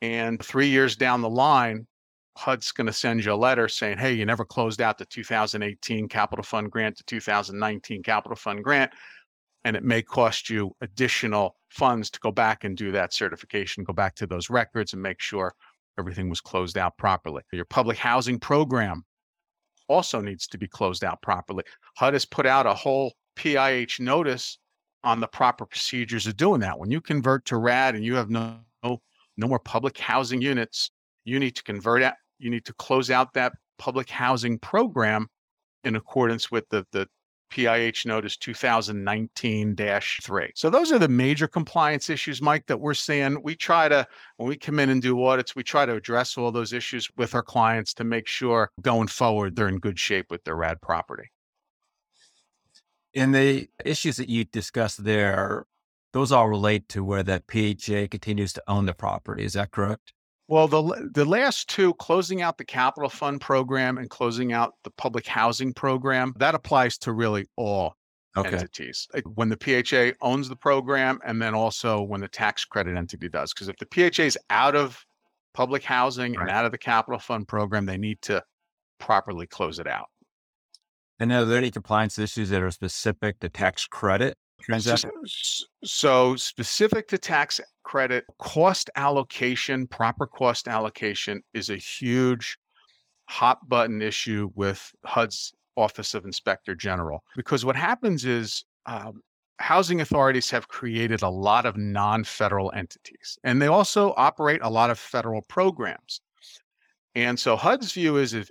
And 0.00 0.42
three 0.42 0.68
years 0.68 0.96
down 0.96 1.20
the 1.20 1.30
line, 1.30 1.86
HUD's 2.36 2.72
going 2.72 2.86
to 2.86 2.92
send 2.92 3.24
you 3.24 3.32
a 3.32 3.34
letter 3.34 3.68
saying, 3.68 3.98
hey, 3.98 4.12
you 4.12 4.24
never 4.24 4.44
closed 4.44 4.80
out 4.80 4.98
the 4.98 5.04
2018 5.04 6.08
capital 6.08 6.42
fund 6.42 6.70
grant 6.70 6.96
to 6.96 7.04
2019 7.04 8.02
capital 8.02 8.36
fund 8.36 8.64
grant. 8.64 8.92
And 9.64 9.76
it 9.76 9.84
may 9.84 10.02
cost 10.02 10.50
you 10.50 10.74
additional 10.80 11.56
funds 11.68 12.10
to 12.10 12.20
go 12.20 12.32
back 12.32 12.64
and 12.64 12.76
do 12.76 12.90
that 12.92 13.12
certification, 13.12 13.84
go 13.84 13.92
back 13.92 14.14
to 14.16 14.26
those 14.26 14.50
records 14.50 14.92
and 14.92 15.02
make 15.02 15.20
sure 15.20 15.54
everything 15.98 16.28
was 16.28 16.40
closed 16.40 16.76
out 16.76 16.96
properly. 16.96 17.42
Your 17.52 17.64
public 17.64 17.98
housing 17.98 18.38
program 18.38 19.04
also 19.88 20.20
needs 20.20 20.46
to 20.48 20.58
be 20.58 20.66
closed 20.66 21.04
out 21.04 21.22
properly. 21.22 21.64
HUD 21.96 22.14
has 22.14 22.24
put 22.24 22.46
out 22.46 22.66
a 22.66 22.74
whole 22.74 23.12
PIH 23.36 24.00
notice 24.00 24.58
on 25.04 25.20
the 25.20 25.28
proper 25.28 25.66
procedures 25.66 26.26
of 26.26 26.36
doing 26.36 26.60
that. 26.60 26.78
When 26.78 26.90
you 26.90 27.00
convert 27.00 27.44
to 27.46 27.56
RAD 27.56 27.94
and 27.94 28.04
you 28.04 28.14
have 28.14 28.30
no 28.30 28.58
no, 29.38 29.48
more 29.48 29.58
public 29.58 29.96
housing 29.96 30.42
units, 30.42 30.90
you 31.24 31.38
need 31.38 31.56
to 31.56 31.62
convert 31.62 32.02
out, 32.02 32.14
you 32.42 32.50
need 32.50 32.64
to 32.66 32.74
close 32.74 33.10
out 33.10 33.32
that 33.34 33.52
public 33.78 34.10
housing 34.10 34.58
program 34.58 35.28
in 35.84 35.96
accordance 35.96 36.50
with 36.50 36.68
the, 36.68 36.86
the 36.92 37.08
PIH 37.52 38.06
notice 38.06 38.36
2019-3. 38.36 40.50
So 40.54 40.70
those 40.70 40.90
are 40.90 40.98
the 40.98 41.08
major 41.08 41.46
compliance 41.46 42.08
issues, 42.08 42.40
Mike, 42.40 42.66
that 42.66 42.80
we're 42.80 42.94
seeing. 42.94 43.42
We 43.42 43.54
try 43.54 43.88
to, 43.88 44.06
when 44.36 44.48
we 44.48 44.56
come 44.56 44.78
in 44.78 44.88
and 44.88 45.02
do 45.02 45.22
audits, 45.22 45.54
we 45.54 45.62
try 45.62 45.84
to 45.84 45.94
address 45.94 46.38
all 46.38 46.50
those 46.50 46.72
issues 46.72 47.10
with 47.16 47.34
our 47.34 47.42
clients 47.42 47.92
to 47.94 48.04
make 48.04 48.26
sure 48.26 48.70
going 48.80 49.08
forward 49.08 49.54
they're 49.54 49.68
in 49.68 49.78
good 49.78 49.98
shape 49.98 50.30
with 50.30 50.42
their 50.44 50.56
RAD 50.56 50.80
property. 50.80 51.30
And 53.14 53.34
the 53.34 53.68
issues 53.84 54.16
that 54.16 54.30
you 54.30 54.44
discussed 54.44 55.04
there, 55.04 55.66
those 56.14 56.32
all 56.32 56.48
relate 56.48 56.88
to 56.90 57.04
where 57.04 57.22
that 57.22 57.44
PHA 57.46 58.06
continues 58.10 58.54
to 58.54 58.62
own 58.66 58.86
the 58.86 58.94
property. 58.94 59.44
Is 59.44 59.52
that 59.52 59.70
correct? 59.70 60.14
Well, 60.52 60.68
the 60.68 61.08
the 61.14 61.24
last 61.24 61.70
two, 61.70 61.94
closing 61.94 62.42
out 62.42 62.58
the 62.58 62.64
capital 62.66 63.08
fund 63.08 63.40
program 63.40 63.96
and 63.96 64.10
closing 64.10 64.52
out 64.52 64.74
the 64.84 64.90
public 64.90 65.26
housing 65.26 65.72
program, 65.72 66.34
that 66.36 66.54
applies 66.54 66.98
to 66.98 67.12
really 67.14 67.46
all 67.56 67.94
okay. 68.36 68.50
entities. 68.50 69.08
When 69.32 69.48
the 69.48 69.56
PHA 69.56 70.18
owns 70.20 70.50
the 70.50 70.56
program, 70.56 71.20
and 71.24 71.40
then 71.40 71.54
also 71.54 72.02
when 72.02 72.20
the 72.20 72.28
tax 72.28 72.66
credit 72.66 72.98
entity 72.98 73.30
does. 73.30 73.54
Because 73.54 73.68
if 73.70 73.76
the 73.78 73.86
PHA 73.86 74.24
is 74.24 74.38
out 74.50 74.76
of 74.76 75.02
public 75.54 75.82
housing 75.84 76.34
right. 76.34 76.42
and 76.42 76.50
out 76.50 76.66
of 76.66 76.72
the 76.72 76.76
capital 76.76 77.18
fund 77.18 77.48
program, 77.48 77.86
they 77.86 77.96
need 77.96 78.20
to 78.20 78.44
properly 79.00 79.46
close 79.46 79.78
it 79.78 79.86
out. 79.86 80.10
And 81.18 81.32
are 81.32 81.46
there 81.46 81.56
any 81.56 81.70
compliance 81.70 82.18
issues 82.18 82.50
that 82.50 82.60
are 82.60 82.70
specific 82.70 83.40
to 83.40 83.48
tax 83.48 83.86
credit 83.86 84.36
transaction? 84.62 85.10
So, 85.84 86.36
specific 86.36 87.08
to 87.08 87.18
tax 87.18 87.60
credit, 87.82 88.24
cost 88.38 88.90
allocation, 88.96 89.86
proper 89.86 90.26
cost 90.26 90.68
allocation 90.68 91.42
is 91.54 91.70
a 91.70 91.76
huge 91.76 92.58
hot 93.28 93.68
button 93.68 94.02
issue 94.02 94.50
with 94.54 94.92
HUD's 95.04 95.52
Office 95.76 96.14
of 96.14 96.24
Inspector 96.24 96.74
General. 96.76 97.22
Because 97.36 97.64
what 97.64 97.76
happens 97.76 98.24
is 98.24 98.64
um, 98.86 99.22
housing 99.58 100.00
authorities 100.00 100.50
have 100.50 100.68
created 100.68 101.22
a 101.22 101.28
lot 101.28 101.66
of 101.66 101.76
non 101.76 102.24
federal 102.24 102.72
entities, 102.72 103.38
and 103.44 103.60
they 103.60 103.68
also 103.68 104.14
operate 104.16 104.60
a 104.62 104.70
lot 104.70 104.90
of 104.90 104.98
federal 104.98 105.42
programs. 105.42 106.20
And 107.14 107.38
so 107.38 107.56
HUD's 107.56 107.92
view 107.92 108.16
is 108.16 108.32
if 108.34 108.50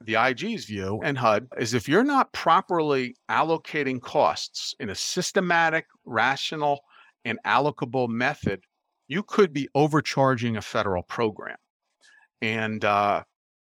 the 0.00 0.16
IG's 0.16 0.64
view 0.64 1.00
and 1.02 1.16
HUD 1.16 1.48
is 1.58 1.74
if 1.74 1.88
you're 1.88 2.04
not 2.04 2.32
properly 2.32 3.16
allocating 3.30 4.00
costs 4.00 4.74
in 4.80 4.90
a 4.90 4.94
systematic, 4.94 5.86
rational, 6.04 6.80
and 7.24 7.38
allocable 7.44 8.08
method, 8.08 8.62
you 9.08 9.22
could 9.22 9.52
be 9.52 9.68
overcharging 9.74 10.56
a 10.56 10.62
federal 10.62 11.02
program. 11.02 11.56
And 12.42 12.84
uh, 12.84 13.22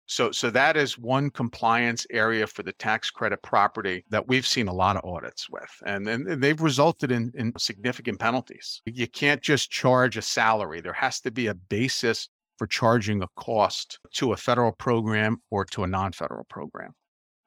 so, 0.06 0.30
so 0.30 0.50
that 0.50 0.76
is 0.76 0.99
one 0.99 1.30
compliance 1.30 2.06
area 2.11 2.47
for 2.47 2.62
the 2.62 2.73
tax 2.73 3.11
credit 3.11 3.42
property 3.42 4.04
that 4.11 4.28
we've 4.28 4.47
seen 4.47 4.68
a 4.68 4.73
lot 4.73 4.97
of 4.97 5.04
audits 5.04 5.50
with, 5.50 5.71
and, 5.85 6.09
and 6.09 6.42
they've 6.42 6.61
resulted 6.61 7.11
in, 7.11 7.33
in 7.35 7.52
significant 7.59 8.21
penalties. 8.21 8.83
You 8.85 9.09
can't 9.09 9.42
just 9.42 9.71
charge 9.71 10.16
a 10.16 10.23
salary. 10.23 10.80
There 10.80 10.92
has 10.92 11.21
to 11.23 11.30
be 11.30 11.49
a 11.49 11.54
basis 11.54 12.28
for 12.57 12.67
charging 12.67 13.23
a 13.23 13.29
cost 13.37 13.99
to 14.15 14.33
a 14.33 14.37
federal 14.37 14.73
program 14.73 15.39
or 15.51 15.65
to 15.67 15.85
a 15.85 15.87
non-federal 15.87 16.45
program. 16.45 16.93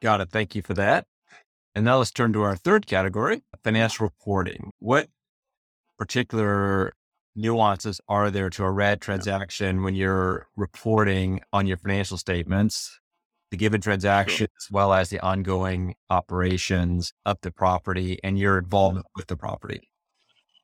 Got 0.01 0.21
it. 0.21 0.29
Thank 0.29 0.55
you 0.55 0.61
for 0.61 0.73
that. 0.75 1.05
And 1.75 1.85
now 1.85 1.97
let's 1.97 2.11
turn 2.11 2.33
to 2.33 2.41
our 2.41 2.55
third 2.55 2.87
category, 2.87 3.41
financial 3.63 4.05
reporting. 4.05 4.71
What 4.79 5.07
particular 5.97 6.93
nuances 7.35 8.01
are 8.07 8.31
there 8.31 8.49
to 8.49 8.63
a 8.63 8.71
RAD 8.71 9.01
transaction 9.01 9.83
when 9.83 9.95
you're 9.95 10.47
reporting 10.55 11.41
on 11.53 11.67
your 11.67 11.77
financial 11.77 12.17
statements, 12.17 12.99
the 13.51 13.57
given 13.57 13.81
transaction, 13.81 14.47
sure. 14.47 14.47
as 14.57 14.71
well 14.71 14.93
as 14.93 15.09
the 15.09 15.19
ongoing 15.19 15.95
operations 16.09 17.13
of 17.25 17.37
the 17.41 17.51
property 17.51 18.19
and 18.23 18.39
your 18.39 18.57
involvement 18.57 19.05
with 19.15 19.27
the 19.27 19.37
property? 19.37 19.88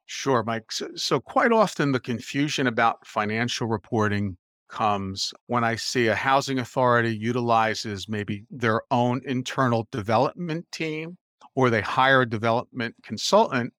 Sure, 0.05 0.43
Mike. 0.43 0.71
So, 0.71 0.89
so, 0.95 1.19
quite 1.19 1.51
often 1.51 1.91
the 1.91 1.99
confusion 1.99 2.67
about 2.67 3.05
financial 3.07 3.67
reporting 3.67 4.37
comes 4.69 5.33
when 5.47 5.63
I 5.63 5.75
see 5.75 6.07
a 6.07 6.15
housing 6.15 6.59
authority 6.59 7.15
utilizes 7.15 8.09
maybe 8.09 8.45
their 8.49 8.81
own 8.91 9.21
internal 9.25 9.87
development 9.91 10.65
team 10.71 11.17
or 11.55 11.69
they 11.69 11.81
hire 11.81 12.21
a 12.21 12.29
development 12.29 12.95
consultant 13.03 13.73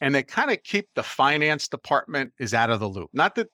and 0.00 0.14
they 0.14 0.22
kind 0.22 0.50
of 0.50 0.62
keep 0.62 0.88
the 0.94 1.02
finance 1.02 1.68
department 1.68 2.32
is 2.38 2.54
out 2.54 2.70
of 2.70 2.80
the 2.80 2.88
loop. 2.88 3.10
Not 3.12 3.34
that 3.34 3.48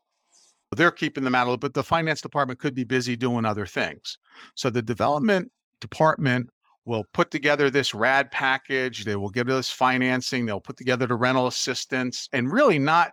they're 0.75 0.91
keeping 0.91 1.25
them 1.25 1.35
out 1.35 1.43
of 1.43 1.47
the 1.47 1.51
loop, 1.53 1.61
but 1.61 1.75
the 1.75 1.83
finance 1.83 2.21
department 2.21 2.61
could 2.61 2.75
be 2.75 2.85
busy 2.85 3.17
doing 3.17 3.45
other 3.45 3.67
things. 3.67 4.19
So 4.55 4.71
the 4.71 4.83
development 4.83 5.51
department 5.81 6.49
will 6.87 7.05
put 7.13 7.31
together 7.31 7.69
this 7.69 7.93
RAD 7.93 8.31
package. 8.31 9.05
They 9.05 9.17
will 9.17 9.29
give 9.29 9.49
us 9.49 9.69
financing. 9.71 10.47
They'll 10.47 10.61
put 10.61 10.77
together 10.77 11.07
the 11.07 11.17
rental 11.17 11.49
assistance 11.49 12.29
and 12.33 12.51
really 12.51 12.79
not 12.79 13.13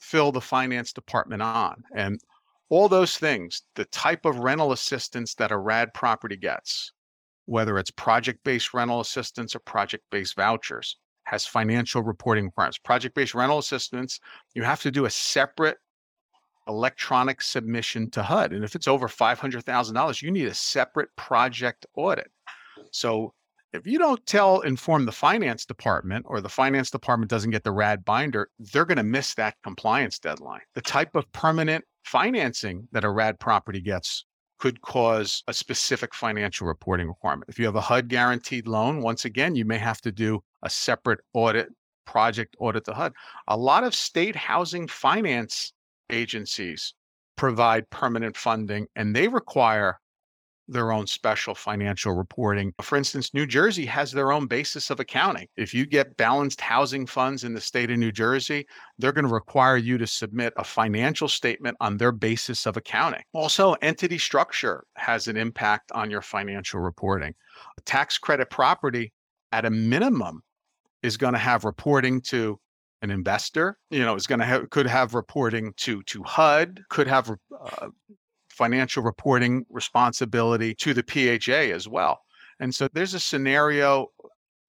fill 0.00 0.32
the 0.32 0.40
finance 0.40 0.92
department 0.92 1.42
on. 1.42 1.84
And 1.94 2.18
all 2.70 2.88
those 2.88 3.18
things, 3.18 3.62
the 3.76 3.84
type 3.86 4.24
of 4.24 4.38
rental 4.38 4.72
assistance 4.72 5.34
that 5.34 5.52
a 5.52 5.58
RAD 5.58 5.92
property 5.92 6.36
gets, 6.36 6.92
whether 7.44 7.78
it's 7.78 7.90
project 7.90 8.42
based 8.44 8.72
rental 8.72 9.00
assistance 9.00 9.54
or 9.54 9.60
project 9.60 10.04
based 10.10 10.34
vouchers, 10.34 10.96
has 11.24 11.46
financial 11.46 12.02
reporting 12.02 12.46
requirements. 12.46 12.78
Project 12.78 13.14
based 13.14 13.34
rental 13.34 13.58
assistance, 13.58 14.18
you 14.54 14.62
have 14.62 14.80
to 14.80 14.90
do 14.90 15.04
a 15.04 15.10
separate 15.10 15.76
electronic 16.66 17.42
submission 17.42 18.10
to 18.10 18.22
HUD. 18.22 18.52
And 18.52 18.64
if 18.64 18.74
it's 18.74 18.88
over 18.88 19.06
$500,000, 19.06 20.22
you 20.22 20.30
need 20.30 20.46
a 20.46 20.54
separate 20.54 21.14
project 21.16 21.84
audit. 21.94 22.30
So 22.92 23.34
if 23.72 23.86
you 23.86 23.98
don't 23.98 24.24
tell, 24.26 24.60
inform 24.60 25.06
the 25.06 25.12
finance 25.12 25.64
department 25.64 26.26
or 26.28 26.40
the 26.40 26.48
finance 26.48 26.90
department 26.90 27.30
doesn't 27.30 27.50
get 27.50 27.64
the 27.64 27.72
RAD 27.72 28.04
binder, 28.04 28.48
they're 28.58 28.84
going 28.84 28.98
to 28.98 29.02
miss 29.02 29.34
that 29.34 29.56
compliance 29.64 30.18
deadline. 30.18 30.60
The 30.74 30.82
type 30.82 31.16
of 31.16 31.30
permanent 31.32 31.84
financing 32.04 32.86
that 32.92 33.04
a 33.04 33.10
RAD 33.10 33.40
property 33.40 33.80
gets 33.80 34.26
could 34.58 34.80
cause 34.82 35.42
a 35.48 35.54
specific 35.54 36.14
financial 36.14 36.68
reporting 36.68 37.08
requirement. 37.08 37.48
If 37.48 37.58
you 37.58 37.64
have 37.64 37.74
a 37.74 37.80
HUD 37.80 38.08
guaranteed 38.08 38.68
loan, 38.68 39.02
once 39.02 39.24
again, 39.24 39.56
you 39.56 39.64
may 39.64 39.78
have 39.78 40.00
to 40.02 40.12
do 40.12 40.40
a 40.62 40.70
separate 40.70 41.18
audit, 41.32 41.68
project 42.04 42.54
audit 42.60 42.84
to 42.84 42.94
HUD. 42.94 43.12
A 43.48 43.56
lot 43.56 43.82
of 43.82 43.94
state 43.94 44.36
housing 44.36 44.86
finance 44.86 45.72
agencies 46.10 46.94
provide 47.36 47.88
permanent 47.90 48.36
funding 48.36 48.86
and 48.94 49.16
they 49.16 49.26
require 49.26 49.98
their 50.72 50.92
own 50.92 51.06
special 51.06 51.54
financial 51.54 52.12
reporting. 52.12 52.72
For 52.82 52.96
instance, 52.96 53.32
New 53.34 53.46
Jersey 53.46 53.86
has 53.86 54.12
their 54.12 54.32
own 54.32 54.46
basis 54.46 54.90
of 54.90 55.00
accounting. 55.00 55.46
If 55.56 55.72
you 55.74 55.86
get 55.86 56.16
balanced 56.16 56.60
housing 56.60 57.06
funds 57.06 57.44
in 57.44 57.54
the 57.54 57.60
state 57.60 57.90
of 57.90 57.98
New 57.98 58.12
Jersey, 58.12 58.66
they're 58.98 59.12
going 59.12 59.26
to 59.26 59.32
require 59.32 59.76
you 59.76 59.98
to 59.98 60.06
submit 60.06 60.52
a 60.56 60.64
financial 60.64 61.28
statement 61.28 61.76
on 61.80 61.96
their 61.96 62.12
basis 62.12 62.66
of 62.66 62.76
accounting. 62.76 63.22
Also, 63.32 63.74
entity 63.82 64.18
structure 64.18 64.84
has 64.96 65.28
an 65.28 65.36
impact 65.36 65.92
on 65.92 66.10
your 66.10 66.22
financial 66.22 66.80
reporting. 66.80 67.34
A 67.78 67.80
tax 67.82 68.18
credit 68.18 68.50
property, 68.50 69.12
at 69.52 69.64
a 69.64 69.70
minimum, 69.70 70.42
is 71.02 71.16
going 71.16 71.34
to 71.34 71.38
have 71.38 71.64
reporting 71.64 72.20
to 72.20 72.58
an 73.02 73.10
investor 73.10 73.76
you 73.90 73.98
know 73.98 74.14
is 74.14 74.28
going 74.28 74.38
to 74.38 74.44
have 74.44 74.70
could 74.70 74.86
have 74.86 75.12
reporting 75.12 75.74
to 75.76 76.02
to 76.04 76.22
hud 76.22 76.80
could 76.88 77.08
have 77.08 77.30
uh, 77.60 77.88
financial 78.52 79.02
reporting 79.02 79.64
responsibility 79.70 80.74
to 80.74 80.94
the 80.94 81.02
PHA 81.02 81.74
as 81.74 81.88
well. 81.88 82.20
And 82.60 82.74
so 82.74 82.88
there's 82.92 83.14
a 83.14 83.20
scenario 83.20 84.08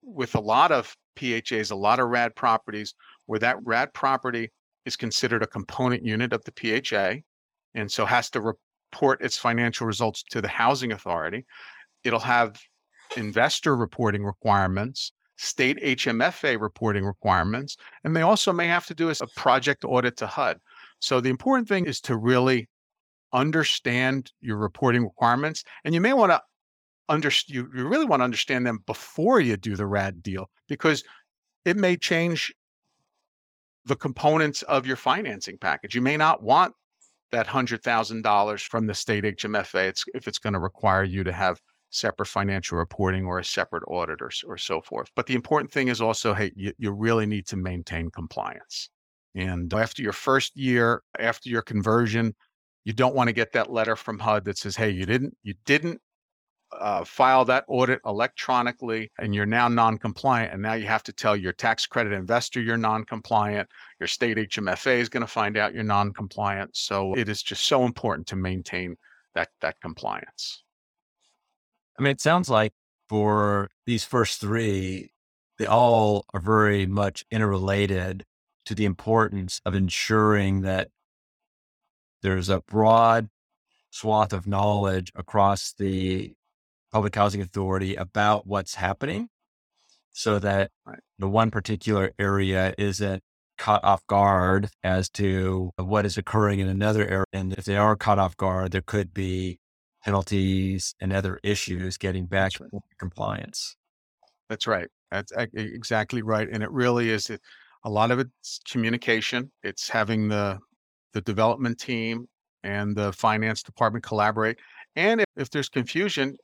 with 0.01 0.35
a 0.35 0.39
lot 0.39 0.71
of 0.71 0.95
PHAs, 1.15 1.71
a 1.71 1.75
lot 1.75 1.99
of 1.99 2.09
RAD 2.09 2.35
properties, 2.35 2.95
where 3.25 3.39
that 3.39 3.57
RAD 3.63 3.93
property 3.93 4.51
is 4.85 4.95
considered 4.95 5.43
a 5.43 5.47
component 5.47 6.03
unit 6.05 6.33
of 6.33 6.43
the 6.45 6.51
PHA 6.51 7.21
and 7.75 7.91
so 7.91 8.05
has 8.05 8.29
to 8.31 8.41
report 8.41 9.21
its 9.21 9.37
financial 9.37 9.87
results 9.87 10.23
to 10.31 10.41
the 10.41 10.47
housing 10.47 10.91
authority. 10.91 11.45
It'll 12.03 12.19
have 12.19 12.59
investor 13.17 13.75
reporting 13.75 14.23
requirements, 14.23 15.11
state 15.37 15.77
HMFA 15.81 16.59
reporting 16.59 17.05
requirements, 17.05 17.77
and 18.03 18.15
they 18.15 18.21
also 18.21 18.53
may 18.53 18.67
have 18.67 18.85
to 18.87 18.95
do 18.95 19.09
a 19.09 19.15
project 19.35 19.83
audit 19.85 20.17
to 20.17 20.27
HUD. 20.27 20.59
So 20.99 21.19
the 21.19 21.29
important 21.29 21.67
thing 21.67 21.85
is 21.85 21.99
to 22.01 22.17
really 22.17 22.69
understand 23.33 24.31
your 24.41 24.57
reporting 24.57 25.03
requirements 25.03 25.63
and 25.83 25.93
you 25.93 26.01
may 26.01 26.13
want 26.13 26.31
to 26.31 26.41
understand 27.09 27.55
you, 27.55 27.69
you 27.75 27.87
really 27.87 28.05
want 28.05 28.21
to 28.21 28.25
understand 28.25 28.65
them 28.65 28.79
before 28.85 29.39
you 29.39 29.57
do 29.57 29.75
the 29.75 29.85
rad 29.85 30.23
deal 30.23 30.49
because 30.67 31.03
it 31.65 31.77
may 31.77 31.97
change 31.97 32.53
the 33.85 33.95
components 33.95 34.61
of 34.63 34.87
your 34.87 34.95
financing 34.95 35.57
package. 35.57 35.95
You 35.95 36.01
may 36.01 36.17
not 36.17 36.41
want 36.41 36.73
that 37.31 37.47
$100000 37.47 38.67
from 38.67 38.85
the 38.85 38.93
state 38.93 39.23
hmfa 39.23 39.89
it's, 39.89 40.05
if 40.13 40.27
it's 40.27 40.37
going 40.37 40.53
to 40.53 40.59
require 40.59 41.03
you 41.03 41.23
to 41.23 41.31
have 41.31 41.59
separate 41.89 42.27
financial 42.27 42.77
reporting 42.77 43.25
or 43.25 43.39
a 43.39 43.45
separate 43.45 43.83
audit 43.87 44.21
or, 44.21 44.31
or 44.47 44.57
so 44.57 44.81
forth. 44.81 45.09
But 45.15 45.27
the 45.27 45.35
important 45.35 45.71
thing 45.71 45.87
is 45.89 45.99
also 46.01 46.33
hey 46.33 46.51
you, 46.55 46.73
you 46.77 46.91
really 46.91 47.25
need 47.25 47.47
to 47.47 47.57
maintain 47.57 48.09
compliance. 48.09 48.89
And 49.35 49.73
after 49.73 50.01
your 50.01 50.13
first 50.13 50.55
year 50.55 51.01
after 51.19 51.49
your 51.49 51.61
conversion 51.63 52.35
you 52.85 52.93
don't 52.93 53.15
want 53.15 53.27
to 53.27 53.33
get 53.33 53.53
that 53.53 53.71
letter 53.71 53.95
from 53.95 54.19
HUD 54.19 54.45
that 54.45 54.57
says, 54.57 54.75
"Hey, 54.75 54.89
you 54.89 55.05
didn't 55.05 55.37
you 55.43 55.53
didn't 55.65 56.01
uh, 56.79 57.03
file 57.03 57.45
that 57.45 57.65
audit 57.67 58.01
electronically, 58.05 59.11
and 59.19 59.33
you're 59.33 59.45
now 59.45 59.67
non-compliant, 59.67 60.53
and 60.53 60.61
now 60.61 60.73
you 60.73 60.85
have 60.87 61.03
to 61.03 61.13
tell 61.13 61.35
your 61.35 61.53
tax 61.53 61.85
credit 61.85 62.13
investor 62.13 62.61
you're 62.61 62.77
non-compliant. 62.77 63.69
Your 63.99 64.07
state 64.07 64.37
HMFA 64.37 64.97
is 64.97 65.09
going 65.09 65.21
to 65.21 65.27
find 65.27 65.57
out 65.57 65.73
you're 65.73 65.83
non-compliant. 65.83 66.75
So 66.75 67.13
it 67.15 67.29
is 67.29 67.43
just 67.43 67.65
so 67.65 67.85
important 67.85 68.27
to 68.27 68.35
maintain 68.35 68.97
that 69.35 69.49
that 69.61 69.79
compliance. 69.81 70.63
I 71.97 72.03
mean, 72.03 72.11
it 72.11 72.21
sounds 72.21 72.49
like 72.49 72.73
for 73.07 73.69
these 73.85 74.03
first 74.03 74.41
three, 74.41 75.11
they 75.59 75.65
all 75.65 76.25
are 76.33 76.39
very 76.39 76.85
much 76.85 77.23
interrelated 77.29 78.25
to 78.65 78.73
the 78.73 78.85
importance 78.85 79.61
of 79.65 79.75
ensuring 79.75 80.61
that 80.61 80.89
there's 82.23 82.49
a 82.49 82.61
broad 82.61 83.29
swath 83.91 84.33
of 84.33 84.47
knowledge 84.47 85.11
across 85.15 85.73
the 85.77 86.33
public 86.91 87.13
housing 87.15 87.41
authority 87.41 87.95
about 87.95 88.47
what's 88.47 88.75
happening 88.75 89.27
so 90.11 90.39
that 90.39 90.71
right. 90.85 90.99
the 91.19 91.27
one 91.27 91.51
particular 91.51 92.11
area 92.17 92.73
isn't 92.77 93.21
caught 93.57 93.83
off 93.83 94.05
guard 94.07 94.69
as 94.83 95.09
to 95.09 95.71
what 95.77 96.05
is 96.05 96.17
occurring 96.17 96.59
in 96.59 96.67
another 96.67 97.07
area. 97.07 97.25
And 97.33 97.53
if 97.53 97.65
they 97.65 97.77
are 97.77 97.95
caught 97.95 98.19
off 98.19 98.35
guard, 98.37 98.71
there 98.71 98.81
could 98.81 99.13
be 99.13 99.59
penalties 100.03 100.95
and 100.99 101.13
other 101.13 101.39
issues 101.43 101.97
getting 101.97 102.25
back 102.25 102.53
to 102.53 102.67
compliance. 102.99 103.75
That's 104.49 104.67
right. 104.67 104.87
That's 105.11 105.31
exactly 105.53 106.21
right. 106.21 106.47
And 106.49 106.63
it 106.63 106.71
really 106.71 107.09
is 107.09 107.29
a 107.85 107.89
lot 107.89 108.11
of 108.11 108.19
it's 108.19 108.59
communication. 108.67 109.51
It's 109.61 109.89
having 109.89 110.29
the 110.29 110.59
the 111.13 111.21
development 111.21 111.79
team 111.79 112.27
and 112.63 112.95
the 112.95 113.13
finance 113.13 113.63
department 113.63 114.03
collaborate. 114.03 114.57
And 114.95 115.21
if, 115.21 115.27
if 115.35 115.49
there's 115.49 115.69
confusion, 115.69 116.37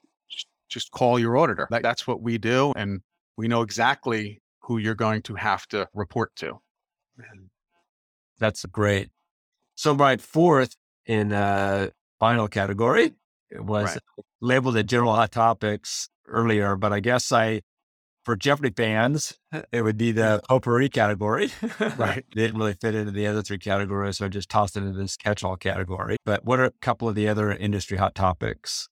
just, 0.69 0.91
call 0.91 1.19
your 1.19 1.37
auditor. 1.37 1.67
That, 1.71 1.81
that's 1.81 2.05
what 2.05 2.21
we 2.21 2.37
do. 2.37 2.73
And 2.75 3.01
we 3.37 3.47
know 3.47 3.61
exactly 3.61 4.41
who 4.61 4.77
you're 4.77 4.95
going 4.95 5.23
to 5.23 5.35
have 5.35 5.67
to 5.67 5.87
report 5.93 6.35
to. 6.37 6.59
That's 8.39 8.65
great. 8.65 9.09
So 9.75 9.95
my 9.95 10.17
fourth 10.17 10.75
in 11.05 11.33
uh 11.33 11.89
final 12.19 12.47
category 12.47 13.13
was 13.51 13.85
right. 13.85 14.25
labeled 14.41 14.77
at 14.77 14.85
general 14.85 15.15
hot 15.15 15.31
topics 15.31 16.09
earlier, 16.27 16.75
but 16.75 16.93
I 16.93 16.99
guess 16.99 17.31
I 17.31 17.61
for 18.29 18.35
Jeopardy 18.35 18.69
fans, 18.69 19.39
it 19.71 19.81
would 19.81 19.97
be 19.97 20.11
the 20.11 20.39
potpourri 20.47 20.87
category. 20.87 21.49
right. 21.97 22.23
They 22.35 22.41
didn't 22.43 22.59
really 22.59 22.75
fit 22.75 22.93
into 22.93 23.11
the 23.11 23.25
other 23.25 23.41
three 23.41 23.57
categories. 23.57 24.19
So 24.19 24.27
I 24.27 24.29
just 24.29 24.49
tossed 24.49 24.77
it 24.77 24.83
into 24.83 24.99
this 24.99 25.17
catch 25.17 25.43
all 25.43 25.57
category. 25.57 26.17
But 26.25 26.45
what 26.45 26.59
are 26.59 26.65
a 26.65 26.71
couple 26.79 27.09
of 27.09 27.15
the 27.15 27.27
other 27.27 27.51
industry 27.51 27.97
hot 27.97 28.13
topics? 28.13 28.87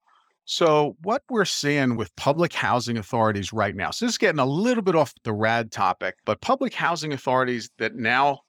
So, 0.46 0.96
what 1.04 1.22
we're 1.30 1.46
seeing 1.46 1.98
with 1.98 2.16
public 2.16 2.52
housing 2.52 2.98
authorities 2.98 3.54
right 3.54 3.76
now, 3.76 3.92
so 3.92 4.06
this 4.06 4.14
is 4.14 4.18
getting 4.18 4.40
a 4.40 4.46
little 4.46 4.82
bit 4.82 4.96
off 4.96 5.14
the 5.24 5.34
RAD 5.34 5.72
topic, 5.72 6.16
but 6.26 6.42
public 6.42 6.74
housing 6.74 7.14
authorities 7.14 7.70
that 7.78 7.94
now 7.94 8.40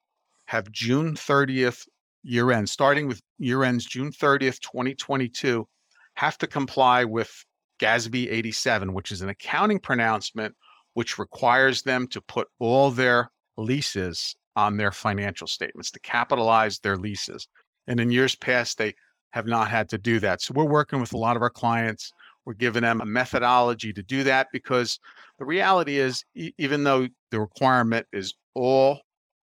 have 0.46 0.72
June 0.72 1.16
30th 1.16 1.86
year 2.22 2.50
end, 2.50 2.70
starting 2.70 3.08
with 3.08 3.20
year 3.36 3.62
ends 3.62 3.84
June 3.84 4.10
30th, 4.10 4.60
2022, 4.60 5.66
have 6.14 6.38
to 6.38 6.46
comply 6.46 7.04
with 7.04 7.44
GASB 7.78 8.32
87, 8.32 8.94
which 8.94 9.12
is 9.12 9.20
an 9.20 9.28
accounting 9.28 9.80
pronouncement 9.80 10.54
which 10.98 11.16
requires 11.16 11.82
them 11.82 12.08
to 12.08 12.20
put 12.20 12.48
all 12.58 12.90
their 12.90 13.30
leases 13.56 14.34
on 14.56 14.76
their 14.76 14.90
financial 14.90 15.46
statements 15.46 15.92
to 15.92 16.00
capitalize 16.00 16.80
their 16.80 16.96
leases. 16.96 17.46
And 17.86 18.00
in 18.00 18.10
years 18.10 18.34
past, 18.34 18.78
they 18.78 18.96
have 19.30 19.46
not 19.46 19.68
had 19.68 19.88
to 19.90 19.98
do 19.98 20.18
that. 20.18 20.42
So 20.42 20.54
we're 20.56 20.64
working 20.64 21.00
with 21.00 21.12
a 21.12 21.16
lot 21.16 21.36
of 21.36 21.42
our 21.42 21.50
clients. 21.50 22.12
We're 22.44 22.54
giving 22.54 22.82
them 22.82 23.00
a 23.00 23.06
methodology 23.06 23.92
to 23.92 24.02
do 24.02 24.24
that 24.24 24.48
because 24.52 24.98
the 25.38 25.44
reality 25.44 25.98
is, 25.98 26.24
e- 26.34 26.50
even 26.58 26.82
though 26.82 27.06
the 27.30 27.38
requirement 27.38 28.08
is 28.12 28.34
all 28.54 28.98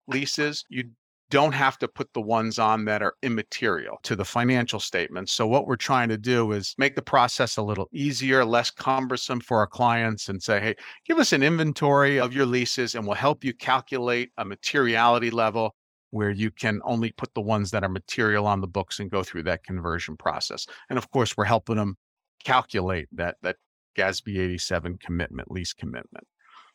leases, 0.09 0.65
you 0.69 0.91
don't 1.31 1.53
have 1.53 1.79
to 1.79 1.89
put 1.89 2.13
the 2.13 2.21
ones 2.21 2.59
on 2.59 2.85
that 2.85 3.03
are 3.03 3.15
immaterial 3.23 3.99
to 4.03 4.15
the 4.15 4.25
financial 4.25 4.79
statements. 4.79 5.33
So, 5.33 5.47
what 5.47 5.67
we're 5.67 5.77
trying 5.77 6.09
to 6.11 6.19
do 6.19 6.53
is 6.53 6.75
make 6.79 6.95
the 6.95 7.03
process 7.03 7.57
a 7.57 7.63
little 7.63 7.89
easier, 7.93 8.45
less 8.45 8.71
cumbersome 8.71 9.41
for 9.41 9.59
our 9.59 9.67
clients, 9.67 10.29
and 10.29 10.43
say, 10.43 10.61
hey, 10.61 10.75
give 11.07 11.19
us 11.19 11.33
an 11.33 11.43
inventory 11.43 12.21
of 12.21 12.33
your 12.33 12.47
leases 12.47 12.95
and 12.95 13.07
we'll 13.07 13.17
help 13.17 13.43
you 13.43 13.55
calculate 13.55 14.31
a 14.39 14.45
materiality 14.45 15.31
level 15.31 15.75
where 16.11 16.31
you 16.31 16.51
can 16.51 16.81
only 16.85 17.11
put 17.11 17.35
the 17.35 17.41
ones 17.41 17.73
that 17.73 17.83
are 17.83 17.89
material 17.89 18.47
on 18.47 18.61
the 18.61 18.69
books 18.69 19.01
and 19.01 19.11
go 19.11 19.25
through 19.25 19.43
that 19.43 19.65
conversion 19.65 20.17
process. 20.17 20.67
And 20.89 20.97
of 20.97 21.11
course, 21.11 21.37
we're 21.37 21.45
helping 21.45 21.77
them 21.77 21.97
calculate 22.45 23.09
that, 23.13 23.37
that 23.43 23.57
GASB 23.97 24.39
87 24.39 24.99
commitment, 24.99 25.51
lease 25.51 25.73
commitment. 25.73 26.27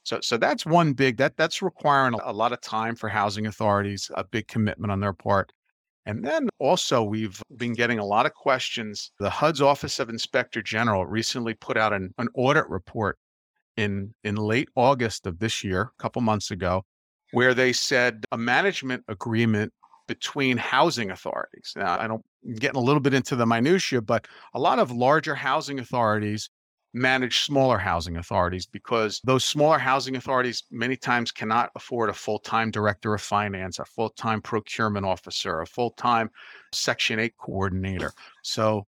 So, 0.09 0.19
so 0.23 0.37
that's 0.37 0.65
one 0.65 0.93
big 0.93 1.17
that 1.17 1.37
that's 1.37 1.61
requiring 1.61 2.15
a 2.23 2.33
lot 2.33 2.51
of 2.51 2.59
time 2.61 2.95
for 2.95 3.09
housing 3.09 3.45
authorities, 3.45 4.09
a 4.15 4.23
big 4.23 4.47
commitment 4.47 4.91
on 4.91 5.01
their 5.01 5.13
part. 5.13 5.53
And 6.07 6.25
then 6.25 6.49
also, 6.57 7.03
we've 7.03 7.39
been 7.57 7.73
getting 7.73 7.99
a 7.99 8.05
lot 8.05 8.25
of 8.25 8.33
questions. 8.33 9.11
The 9.19 9.29
HUD's 9.29 9.61
Office 9.61 9.99
of 9.99 10.09
Inspector 10.09 10.59
General 10.63 11.05
recently 11.05 11.53
put 11.53 11.77
out 11.77 11.93
an, 11.93 12.11
an 12.17 12.27
audit 12.33 12.67
report 12.69 13.19
in, 13.77 14.15
in 14.23 14.35
late 14.35 14.69
August 14.75 15.27
of 15.27 15.37
this 15.37 15.63
year, 15.63 15.91
a 15.99 16.01
couple 16.01 16.23
months 16.23 16.49
ago, 16.49 16.85
where 17.33 17.53
they 17.53 17.71
said 17.71 18.25
a 18.31 18.37
management 18.37 19.03
agreement 19.09 19.71
between 20.07 20.57
housing 20.57 21.11
authorities. 21.11 21.73
Now, 21.75 21.99
I 21.99 22.07
don't 22.07 22.25
I'm 22.43 22.55
getting 22.55 22.81
a 22.81 22.83
little 22.83 22.99
bit 22.99 23.13
into 23.13 23.35
the 23.35 23.45
minutia, 23.45 24.01
but 24.01 24.27
a 24.55 24.59
lot 24.59 24.79
of 24.79 24.91
larger 24.91 25.35
housing 25.35 25.77
authorities 25.77 26.49
manage 26.93 27.45
smaller 27.45 27.77
housing 27.77 28.17
authorities 28.17 28.65
because 28.65 29.21
those 29.23 29.45
smaller 29.45 29.77
housing 29.77 30.15
authorities 30.15 30.63
many 30.71 30.95
times 30.95 31.31
cannot 31.31 31.69
afford 31.75 32.09
a 32.09 32.13
full-time 32.13 32.71
director 32.71 33.13
of 33.13 33.21
finance, 33.21 33.79
a 33.79 33.85
full-time 33.85 34.41
procurement 34.41 35.05
officer, 35.05 35.61
a 35.61 35.67
full-time 35.67 36.29
section 36.73 37.19
8 37.19 37.37
coordinator. 37.37 38.11
So 38.41 38.87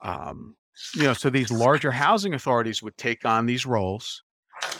um, 0.00 0.56
you 0.94 1.04
know, 1.04 1.14
so 1.14 1.30
these 1.30 1.50
larger 1.50 1.90
housing 1.90 2.34
authorities 2.34 2.82
would 2.82 2.96
take 2.96 3.24
on 3.24 3.46
these 3.46 3.64
roles 3.64 4.22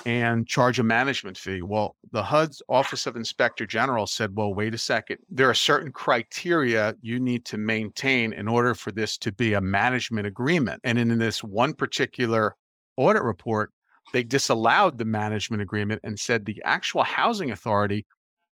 and 0.04 0.46
charge 0.46 0.78
a 0.78 0.82
management 0.82 1.36
fee. 1.36 1.62
Well, 1.62 1.96
the 2.12 2.22
HUD's 2.22 2.62
Office 2.68 3.06
of 3.06 3.16
Inspector 3.16 3.64
General 3.66 4.06
said, 4.06 4.34
well, 4.34 4.54
wait 4.54 4.74
a 4.74 4.78
second. 4.78 5.18
There 5.28 5.50
are 5.50 5.54
certain 5.54 5.92
criteria 5.92 6.94
you 7.02 7.18
need 7.18 7.44
to 7.46 7.58
maintain 7.58 8.32
in 8.32 8.48
order 8.48 8.74
for 8.74 8.92
this 8.92 9.18
to 9.18 9.32
be 9.32 9.54
a 9.54 9.60
management 9.60 10.26
agreement. 10.26 10.80
And 10.84 10.98
in 10.98 11.18
this 11.18 11.42
one 11.42 11.74
particular 11.74 12.54
audit 12.96 13.22
report, 13.22 13.72
they 14.12 14.22
disallowed 14.22 14.98
the 14.98 15.04
management 15.04 15.62
agreement 15.62 16.00
and 16.04 16.18
said 16.18 16.44
the 16.44 16.62
actual 16.64 17.02
housing 17.02 17.50
authority 17.50 18.06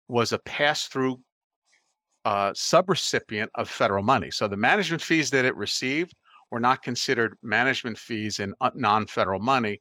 was 0.08 0.32
a 0.32 0.38
pass 0.38 0.86
through 0.86 1.20
uh, 2.24 2.50
subrecipient 2.52 3.48
of 3.54 3.68
federal 3.68 4.02
money. 4.02 4.30
So 4.30 4.46
the 4.46 4.56
management 4.56 5.02
fees 5.02 5.30
that 5.30 5.44
it 5.44 5.56
received 5.56 6.14
were 6.50 6.60
not 6.60 6.82
considered 6.82 7.36
management 7.42 7.98
fees 7.98 8.40
and 8.40 8.54
non 8.74 9.06
federal 9.06 9.40
money. 9.40 9.80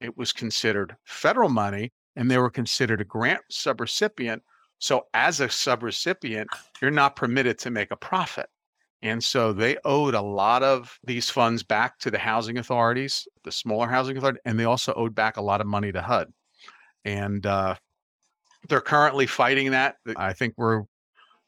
It 0.00 0.16
was 0.16 0.32
considered 0.32 0.96
federal 1.04 1.48
money 1.48 1.92
and 2.16 2.30
they 2.30 2.38
were 2.38 2.50
considered 2.50 3.00
a 3.00 3.04
grant 3.04 3.40
subrecipient. 3.52 4.40
So, 4.78 5.06
as 5.14 5.40
a 5.40 5.46
subrecipient, 5.46 6.46
you're 6.82 6.90
not 6.90 7.16
permitted 7.16 7.58
to 7.60 7.70
make 7.70 7.90
a 7.90 7.96
profit. 7.96 8.48
And 9.02 9.22
so 9.22 9.52
they 9.52 9.76
owed 9.84 10.14
a 10.14 10.20
lot 10.20 10.62
of 10.62 10.98
these 11.04 11.30
funds 11.30 11.62
back 11.62 11.98
to 12.00 12.10
the 12.10 12.18
housing 12.18 12.58
authorities, 12.58 13.28
the 13.44 13.52
smaller 13.52 13.86
housing 13.86 14.16
authority, 14.16 14.40
and 14.44 14.58
they 14.58 14.64
also 14.64 14.92
owed 14.94 15.14
back 15.14 15.36
a 15.36 15.42
lot 15.42 15.60
of 15.60 15.66
money 15.66 15.92
to 15.92 16.02
HUD. 16.02 16.32
And 17.04 17.46
uh, 17.46 17.76
they're 18.68 18.80
currently 18.80 19.26
fighting 19.26 19.70
that. 19.70 19.96
I 20.16 20.32
think 20.32 20.54
we're 20.56 20.84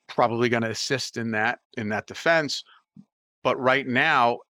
probably 0.06 0.48
going 0.48 0.62
to 0.62 0.70
assist 0.70 1.16
in 1.16 1.32
that 1.32 1.58
in 1.76 1.88
that 1.88 2.06
defense. 2.06 2.64
But 3.42 3.58
right 3.58 3.86
now, 3.86 4.40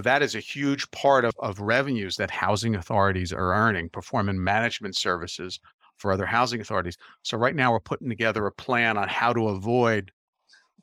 that 0.00 0.22
is 0.22 0.34
a 0.34 0.40
huge 0.40 0.90
part 0.90 1.24
of, 1.24 1.34
of 1.38 1.60
revenues 1.60 2.16
that 2.16 2.30
housing 2.30 2.76
authorities 2.76 3.32
are 3.32 3.54
earning, 3.54 3.88
performing 3.88 4.42
management 4.42 4.96
services 4.96 5.60
for 5.98 6.12
other 6.12 6.26
housing 6.26 6.60
authorities. 6.60 6.96
So 7.22 7.38
right 7.38 7.54
now 7.54 7.72
we're 7.72 7.80
putting 7.80 8.08
together 8.08 8.46
a 8.46 8.52
plan 8.52 8.96
on 8.96 9.08
how 9.08 9.32
to 9.32 9.48
avoid 9.48 10.10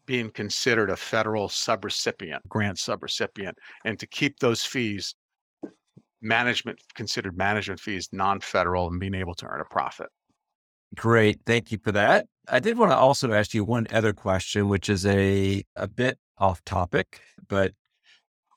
being 0.06 0.30
considered 0.32 0.90
a 0.90 0.96
federal 0.96 1.48
subrecipient, 1.48 2.40
grant 2.48 2.78
subrecipient, 2.78 3.54
and 3.86 4.00
to 4.00 4.08
keep 4.08 4.40
those 4.40 4.64
fees 4.64 5.16
management 6.22 6.80
considered 6.94 7.38
management 7.38 7.80
fees 7.80 8.10
non-federal 8.12 8.88
and 8.88 9.00
being 9.00 9.16
able 9.16 9.34
to 9.34 9.46
earn 9.46 9.62
a 9.62 9.66
profit. 9.66 10.08
Great. 10.96 11.40
Thank 11.46 11.72
you 11.72 11.80
for 11.84 11.92
that. 11.94 12.26
I 12.48 12.60
did 12.60 12.78
want 12.78 12.92
to 12.92 12.98
also 12.98 13.32
ask 13.32 13.54
you 13.54 13.64
one 13.64 13.88
other 13.92 14.14
question, 14.14 14.68
which 14.68 14.90
is 14.90 15.06
a, 15.06 15.64
a 15.76 15.88
bit 15.88 16.18
off 16.38 16.64
topic, 16.66 17.22
but 17.48 17.74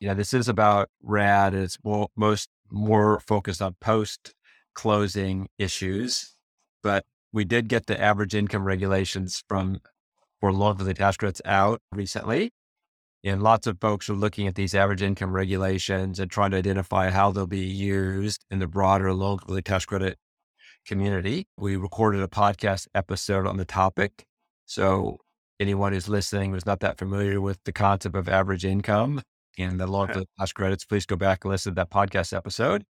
you 0.05 0.11
know, 0.11 0.15
this 0.15 0.35
is 0.35 0.51
about 0.51 0.91
RAD. 1.03 1.55
It's 1.55 1.79
more, 1.83 2.09
most 2.15 2.51
more 2.71 3.21
focused 3.21 3.63
on 3.63 3.75
post 3.81 4.35
closing 4.75 5.49
issues, 5.59 6.37
but 6.83 7.07
we 7.33 7.47
did 7.47 7.71
get 7.71 7.87
the 7.87 7.99
average 7.99 8.35
income 8.35 8.65
regulations 8.65 9.43
from 9.49 9.81
for 10.43 10.53
loan 10.53 10.77
for 10.77 10.85
the 10.85 10.93
tax 10.93 11.17
credits 11.17 11.41
out 11.47 11.81
recently. 11.91 12.51
And 13.25 13.43
lots 13.43 13.67
of 13.67 13.81
folks 13.81 14.11
are 14.11 14.15
looking 14.15 14.47
at 14.47 14.57
these 14.57 14.75
average 14.75 15.01
income 15.01 15.33
regulations 15.33 16.21
and 16.21 16.31
trying 16.31 16.51
to 16.51 16.59
identify 16.59 17.09
how 17.09 17.33
they'll 17.33 17.47
be 17.47 17.61
used 17.61 18.45
in 18.51 18.59
the 18.59 18.67
broader 18.67 19.11
loan 19.15 19.39
the 19.49 19.63
tax 19.63 19.87
credit 19.87 20.19
community. 20.87 21.47
We 21.57 21.77
recorded 21.77 22.21
a 22.21 22.29
podcast 22.29 22.89
episode 22.95 23.47
on 23.47 23.57
the 23.57 23.65
topic. 23.65 24.27
So 24.67 25.17
anyone 25.59 25.95
who's 25.95 26.11
listening 26.11 26.53
who's 26.53 26.67
not 26.67 26.81
that 26.81 26.99
familiar 26.99 27.41
with 27.41 27.59
the 27.65 27.73
concept 27.73 28.15
of 28.15 28.29
average 28.29 28.67
income, 28.67 29.23
and 29.59 29.79
the 29.81 29.87
loan 29.87 30.09
for 30.09 30.21
the 30.21 30.27
tax 30.39 30.53
credits, 30.53 30.85
please 30.85 31.07
go 31.07 31.17
back 31.17 31.45
and 31.45 31.51
listen 31.51 31.73
to 31.73 31.75
that 31.77 31.91
podcast 31.91 32.37
episode. 32.37 32.85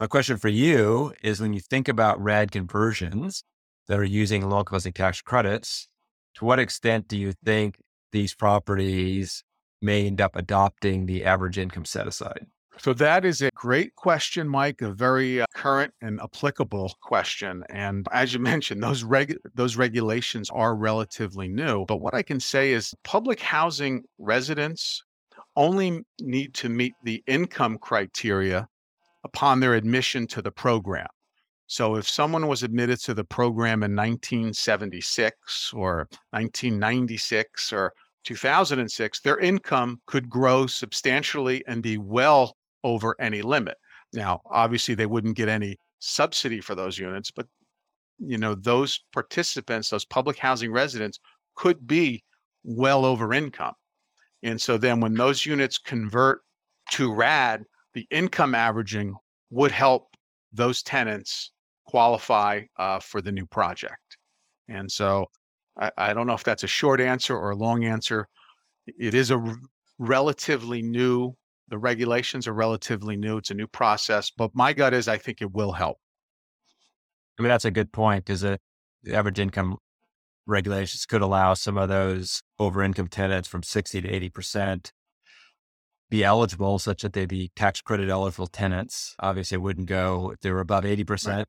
My 0.00 0.06
question 0.06 0.36
for 0.36 0.48
you 0.48 1.12
is 1.22 1.40
when 1.40 1.52
you 1.52 1.60
think 1.60 1.88
about 1.88 2.22
RAD 2.22 2.50
conversions 2.50 3.44
that 3.88 3.98
are 3.98 4.04
using 4.04 4.48
low-income 4.48 4.74
housing 4.74 4.92
tax 4.92 5.22
credits, 5.22 5.88
to 6.34 6.44
what 6.44 6.58
extent 6.58 7.08
do 7.08 7.16
you 7.16 7.32
think 7.44 7.78
these 8.12 8.34
properties 8.34 9.44
may 9.80 10.06
end 10.06 10.20
up 10.20 10.34
adopting 10.34 11.06
the 11.06 11.24
average 11.24 11.58
income 11.58 11.84
set 11.84 12.06
aside? 12.06 12.46
So 12.78 12.92
that 12.94 13.24
is 13.24 13.40
a 13.40 13.50
great 13.54 13.94
question, 13.94 14.48
Mike. 14.48 14.82
A 14.82 14.90
very 14.90 15.40
uh, 15.40 15.46
current 15.54 15.94
and 16.00 16.20
applicable 16.20 16.94
question. 17.02 17.62
And 17.70 18.06
as 18.12 18.34
you 18.34 18.40
mentioned, 18.52 18.82
those 18.82 19.04
reg- 19.04 19.38
those 19.54 19.76
regulations 19.76 20.50
are 20.50 20.74
relatively 20.74 21.48
new. 21.48 21.84
But 21.86 21.98
what 21.98 22.14
I 22.14 22.22
can 22.22 22.40
say 22.40 22.72
is, 22.72 22.94
public 23.04 23.40
housing 23.40 24.02
residents 24.18 25.04
only 25.56 26.02
need 26.20 26.54
to 26.54 26.68
meet 26.68 26.94
the 27.04 27.22
income 27.26 27.78
criteria 27.78 28.68
upon 29.24 29.60
their 29.60 29.74
admission 29.74 30.26
to 30.28 30.42
the 30.42 30.50
program. 30.50 31.06
So 31.66 31.96
if 31.96 32.08
someone 32.08 32.46
was 32.46 32.62
admitted 32.62 33.00
to 33.00 33.14
the 33.14 33.24
program 33.24 33.82
in 33.82 33.96
1976 33.96 35.72
or 35.72 36.08
1996 36.30 37.72
or 37.72 37.92
2006, 38.24 39.20
their 39.20 39.38
income 39.38 40.00
could 40.06 40.28
grow 40.28 40.66
substantially 40.66 41.64
and 41.66 41.82
be 41.82 41.98
well 41.98 42.56
over 42.82 43.16
any 43.18 43.42
limit. 43.42 43.76
Now, 44.12 44.40
obviously, 44.50 44.94
they 44.94 45.06
wouldn't 45.06 45.36
get 45.36 45.48
any 45.48 45.76
subsidy 45.98 46.60
for 46.60 46.74
those 46.74 46.98
units, 46.98 47.30
but 47.30 47.46
you 48.18 48.38
know, 48.38 48.54
those 48.54 49.00
participants, 49.12 49.90
those 49.90 50.04
public 50.04 50.38
housing 50.38 50.70
residents 50.70 51.18
could 51.56 51.86
be 51.86 52.22
well 52.62 53.04
over 53.04 53.32
income. 53.32 53.74
And 54.44 54.60
so 54.60 54.76
then 54.76 55.00
when 55.00 55.14
those 55.14 55.44
units 55.44 55.78
convert 55.78 56.42
to 56.92 57.12
RAD, 57.12 57.64
the 57.94 58.06
income 58.10 58.54
averaging 58.54 59.14
would 59.50 59.72
help 59.72 60.14
those 60.52 60.82
tenants 60.82 61.50
qualify 61.86 62.62
uh, 62.78 63.00
for 63.00 63.20
the 63.20 63.32
new 63.32 63.46
project. 63.46 64.18
And 64.68 64.90
so 64.90 65.26
I, 65.80 65.90
I, 65.96 66.14
don't 66.14 66.26
know 66.26 66.34
if 66.34 66.44
that's 66.44 66.62
a 66.62 66.68
short 66.68 67.00
answer 67.00 67.36
or 67.36 67.50
a 67.50 67.56
long 67.56 67.84
answer. 67.84 68.28
It 68.86 69.14
is 69.14 69.30
a 69.30 69.38
r- 69.38 69.56
relatively 69.98 70.82
new, 70.82 71.34
the 71.68 71.78
regulations 71.78 72.46
are 72.46 72.52
relatively 72.52 73.16
new. 73.16 73.38
It's 73.38 73.50
a 73.50 73.54
new 73.54 73.66
process, 73.66 74.30
but 74.30 74.50
my 74.54 74.72
gut 74.72 74.92
is 74.92 75.08
I 75.08 75.16
think 75.16 75.40
it 75.40 75.52
will 75.52 75.72
help. 75.72 75.98
I 77.38 77.42
mean, 77.42 77.48
that's 77.48 77.64
a 77.64 77.70
good 77.70 77.92
point 77.92 78.24
because 78.24 78.42
the 78.42 78.58
average 79.10 79.38
income 79.38 79.78
regulations 80.46 81.06
could 81.06 81.22
allow 81.22 81.54
some 81.54 81.78
of 81.78 81.88
those 81.88 82.42
over 82.58 82.82
income 82.82 83.08
tenants 83.08 83.48
from 83.48 83.62
60 83.62 84.02
to 84.02 84.08
80% 84.08 84.90
be 86.10 86.22
eligible 86.22 86.78
such 86.78 87.02
that 87.02 87.12
they 87.12 87.26
be 87.26 87.50
tax 87.56 87.80
credit 87.80 88.08
eligible 88.08 88.46
tenants. 88.46 89.14
Obviously, 89.20 89.56
it 89.56 89.62
wouldn't 89.62 89.88
go 89.88 90.30
if 90.30 90.40
they 90.40 90.50
were 90.50 90.60
above 90.60 90.84
80%. 90.84 91.26
Right. 91.26 91.46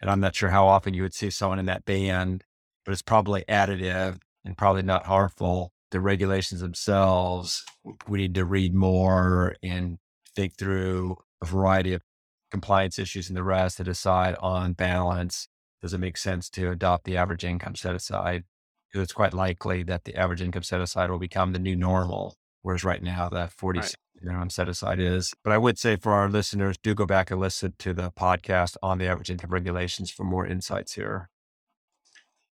And 0.00 0.10
I'm 0.10 0.20
not 0.20 0.34
sure 0.34 0.50
how 0.50 0.66
often 0.66 0.94
you 0.94 1.02
would 1.02 1.14
see 1.14 1.30
someone 1.30 1.58
in 1.58 1.66
that 1.66 1.84
band, 1.84 2.44
but 2.84 2.92
it's 2.92 3.02
probably 3.02 3.44
additive 3.48 4.18
and 4.44 4.56
probably 4.56 4.82
not 4.82 5.06
harmful. 5.06 5.72
The 5.90 6.00
regulations 6.00 6.60
themselves, 6.60 7.64
we 8.06 8.18
need 8.18 8.34
to 8.34 8.44
read 8.44 8.74
more 8.74 9.56
and 9.62 9.98
think 10.36 10.56
through 10.56 11.16
a 11.42 11.46
variety 11.46 11.94
of 11.94 12.02
compliance 12.50 12.98
issues 12.98 13.28
and 13.28 13.36
the 13.36 13.44
rest 13.44 13.78
to 13.78 13.84
decide 13.84 14.36
on 14.40 14.74
balance 14.74 15.48
does 15.84 15.92
it 15.92 16.00
make 16.00 16.16
sense 16.16 16.48
to 16.48 16.70
adopt 16.70 17.04
the 17.04 17.18
average 17.18 17.44
income 17.44 17.74
set 17.74 17.94
aside? 17.94 18.44
Because 18.88 19.02
it's 19.02 19.12
quite 19.12 19.34
likely 19.34 19.82
that 19.82 20.04
the 20.04 20.16
average 20.16 20.40
income 20.40 20.62
set 20.62 20.80
aside 20.80 21.10
will 21.10 21.18
become 21.18 21.52
the 21.52 21.58
new 21.58 21.76
normal, 21.76 22.38
whereas 22.62 22.84
right 22.84 23.02
now 23.02 23.28
the 23.28 23.48
40 23.48 23.80
right. 23.80 23.94
minimum 24.22 24.48
set 24.48 24.66
aside 24.66 24.98
is. 24.98 25.34
But 25.44 25.52
I 25.52 25.58
would 25.58 25.78
say 25.78 25.96
for 25.96 26.12
our 26.12 26.30
listeners, 26.30 26.78
do 26.82 26.94
go 26.94 27.04
back 27.04 27.30
and 27.30 27.38
listen 27.38 27.74
to 27.80 27.92
the 27.92 28.10
podcast 28.12 28.78
on 28.82 28.96
the 28.96 29.06
average 29.06 29.28
income 29.28 29.50
regulations 29.50 30.10
for 30.10 30.24
more 30.24 30.46
insights 30.46 30.94
here. 30.94 31.28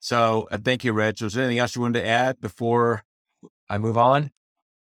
So 0.00 0.46
uh, 0.50 0.58
thank 0.62 0.84
you, 0.84 0.92
Rich. 0.92 1.22
Was 1.22 1.32
there 1.32 1.44
anything 1.44 1.60
else 1.60 1.74
you 1.74 1.80
wanted 1.80 2.00
to 2.00 2.06
add 2.06 2.42
before 2.42 3.04
I 3.70 3.78
move 3.78 3.96
on? 3.96 4.32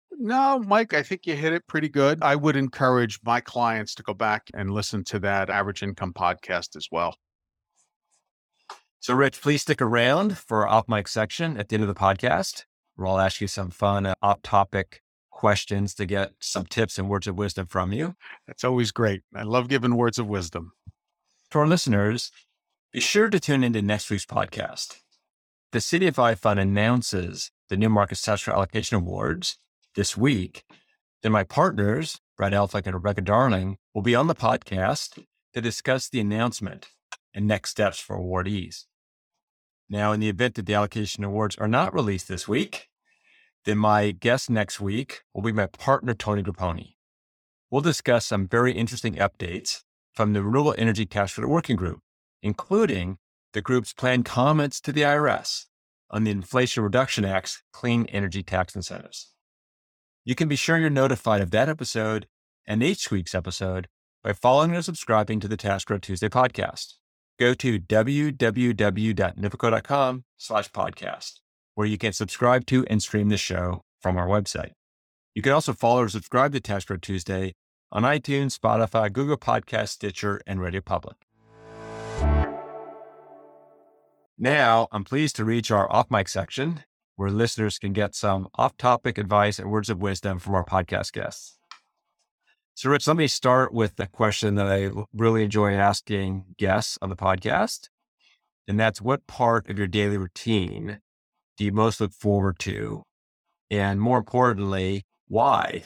No, 0.10 0.58
Mike, 0.58 0.96
I 0.96 1.04
think 1.04 1.28
you 1.28 1.36
hit 1.36 1.54
it 1.54 1.68
pretty 1.68 1.90
good. 1.90 2.24
I 2.24 2.36
would 2.36 2.56
encourage 2.56 3.20
my 3.24 3.42
clients 3.42 3.94
to 3.94 4.02
go 4.02 4.16
back 4.16 4.50
and 4.56 4.72
listen 4.72 5.04
to 5.04 5.20
that 5.20 5.52
average 5.52 5.84
income 5.84 6.14
podcast 6.14 6.76
as 6.76 6.88
well. 6.92 7.16
So, 9.04 9.14
Rich, 9.14 9.42
please 9.42 9.62
stick 9.64 9.82
around 9.82 10.38
for 10.38 10.62
our 10.62 10.78
off 10.78 10.88
mic 10.88 11.10
section 11.10 11.58
at 11.58 11.68
the 11.68 11.74
end 11.74 11.84
of 11.84 11.90
the 11.90 11.94
podcast, 11.94 12.64
where 12.96 13.06
I'll 13.06 13.20
ask 13.20 13.42
you 13.42 13.48
some 13.50 13.70
fun 13.70 14.06
uh, 14.06 14.14
off 14.22 14.42
topic 14.44 15.02
questions 15.30 15.94
to 15.96 16.06
get 16.06 16.32
some 16.40 16.66
tips 16.66 16.98
and 16.98 17.10
words 17.10 17.28
of 17.28 17.38
wisdom 17.38 17.66
from 17.66 17.92
you. 17.92 18.16
That's 18.48 18.64
always 18.64 18.92
great. 18.92 19.24
I 19.36 19.44
love 19.44 19.68
giving 19.68 19.98
words 19.98 20.20
of 20.20 20.28
wisdom. 20.28 20.72
To 21.52 21.60
our 21.60 21.68
listeners, 21.68 22.32
be 22.94 23.02
sure 23.02 23.28
to 23.28 23.42
tune 23.42 23.62
into 23.62 23.82
next 23.82 24.10
week's 24.10 24.26
podcast. 24.26 25.02
the 25.74 25.80
CDFI 25.80 26.38
Fund 26.38 26.62
announces 26.62 27.52
the 27.68 27.76
new 27.76 27.90
Markets 27.90 28.22
Tax 28.22 28.46
Credit 28.46 28.58
Allocation 28.58 28.96
Awards 28.96 29.58
this 29.96 30.16
week, 30.16 30.64
then 31.24 31.34
my 31.34 31.44
partners, 31.44 32.22
Brad 32.38 32.54
Elphick 32.54 32.86
and 32.86 32.94
Rebecca 32.94 33.20
Darling, 33.20 33.80
will 33.94 34.02
be 34.02 34.16
on 34.16 34.28
the 34.28 34.34
podcast 34.34 35.22
to 35.54 35.60
discuss 35.60 36.08
the 36.08 36.22
announcement 36.22 36.88
and 37.34 37.46
next 37.46 37.72
steps 37.72 38.00
for 38.00 38.18
awardees. 38.18 38.86
Now, 39.90 40.12
in 40.12 40.20
the 40.20 40.30
event 40.30 40.56
that 40.56 40.66
the 40.66 40.74
allocation 40.74 41.24
awards 41.24 41.56
are 41.58 41.68
not 41.68 41.94
released 41.94 42.28
this 42.28 42.48
week, 42.48 42.90
then 43.66 43.78
my 43.78 44.12
guest 44.12 44.50
next 44.50 44.80
week 44.80 45.22
will 45.34 45.42
be 45.42 45.52
my 45.52 45.68
partner, 45.68 46.14
Tony 46.14 46.44
Grappone. 46.44 46.96
We'll 47.70 47.82
discuss 47.82 48.26
some 48.26 48.48
very 48.48 48.74
interesting 48.74 49.16
updates 49.16 49.84
from 50.14 50.34
the 50.34 50.44
Renewable 50.44 50.76
Energy 50.78 51.06
Tax 51.06 51.34
Credit 51.34 51.50
Working 51.50 51.76
Group, 51.76 52.00
including 52.42 53.18
the 53.54 53.62
group's 53.62 53.94
planned 53.94 54.26
comments 54.26 54.80
to 54.82 54.92
the 54.92 55.02
IRS 55.02 55.66
on 56.10 56.24
the 56.24 56.32
Inflation 56.32 56.84
Reduction 56.84 57.26
Act's 57.26 57.64
clean 57.72 58.06
energy 58.08 58.44
tax 58.44 58.76
incentives. 58.76 59.34
You 60.26 60.36
can 60.36 60.48
be 60.48 60.56
sure 60.56 60.78
you're 60.78 60.90
notified 60.90 61.42
of 61.42 61.52
that 61.52 61.70
episode 61.70 62.28
and 62.66 62.84
each 62.84 63.12
week's 63.12 63.36
episode 63.36 63.88
by 64.24 64.34
following 64.34 64.76
or 64.76 64.82
subscribing 64.82 65.40
to 65.42 65.48
the 65.48 65.58
Tax 65.58 65.84
Credit 65.84 66.02
Tuesday 66.02 66.30
podcast. 66.30 66.94
Go 67.40 67.54
to 67.56 67.80
www.novoco.com 67.80 70.24
slash 70.38 70.72
podcast, 70.72 71.40
where 71.76 71.88
you 71.88 71.98
can 71.98 72.14
subscribe 72.14 72.66
to 72.68 72.86
and 72.88 73.02
stream 73.02 73.30
the 73.30 73.38
show 73.38 73.82
from 74.02 74.18
our 74.18 74.28
website. 74.28 74.72
You 75.34 75.42
can 75.42 75.52
also 75.52 75.74
follow 75.74 76.04
or 76.04 76.10
subscribe 76.10 76.54
to 76.54 76.60
Tax 76.60 76.86
Credit 76.86 77.02
Tuesday 77.02 77.56
on 77.92 78.04
iTunes, 78.04 78.58
Spotify, 78.58 79.12
Google 79.12 79.38
Podcast, 79.38 79.90
Stitcher, 79.90 80.42
and 80.46 80.62
Radio 80.62 80.82
Public. 80.82 81.16
Now, 84.38 84.88
I'm 84.92 85.04
pleased 85.04 85.36
to 85.38 85.46
reach 85.46 85.72
our 85.72 85.92
off 85.92 86.12
mic 86.12 86.28
section 86.28 86.84
where 87.16 87.30
listeners 87.30 87.78
can 87.78 87.94
get 87.94 88.16
some 88.16 88.48
off 88.56 88.76
topic 88.78 89.18
advice 89.18 89.60
and 89.60 89.70
words 89.70 89.90
of 89.90 90.02
wisdom 90.02 90.40
from 90.40 90.56
our 90.56 90.66
podcast 90.66 91.14
guests. 91.14 91.58
So, 92.76 92.90
Rich, 92.90 93.08
let 93.08 93.18
me 93.18 93.28
start 93.28 93.72
with 93.72 93.98
the 93.98 94.08
question 94.08 94.56
that 94.56 94.66
I 94.66 94.90
really 95.14 95.44
enjoy 95.44 95.74
asking 95.74 96.56
guests 96.58 96.98
on 97.02 97.10
the 97.10 97.16
podcast. 97.16 97.90
And 98.68 98.80
that's 98.80 99.02
what 99.02 99.28
part 99.28 99.70
of 99.70 99.78
your 99.78 99.88
daily 99.88 100.18
routine 100.18 101.00
do 101.58 101.66
you 101.66 101.72
most 101.72 102.02
look 102.02 102.14
forward 102.14 102.58
to? 102.60 103.04
And 103.70 104.02
more 104.02 104.18
importantly, 104.18 105.06
why? 105.28 105.84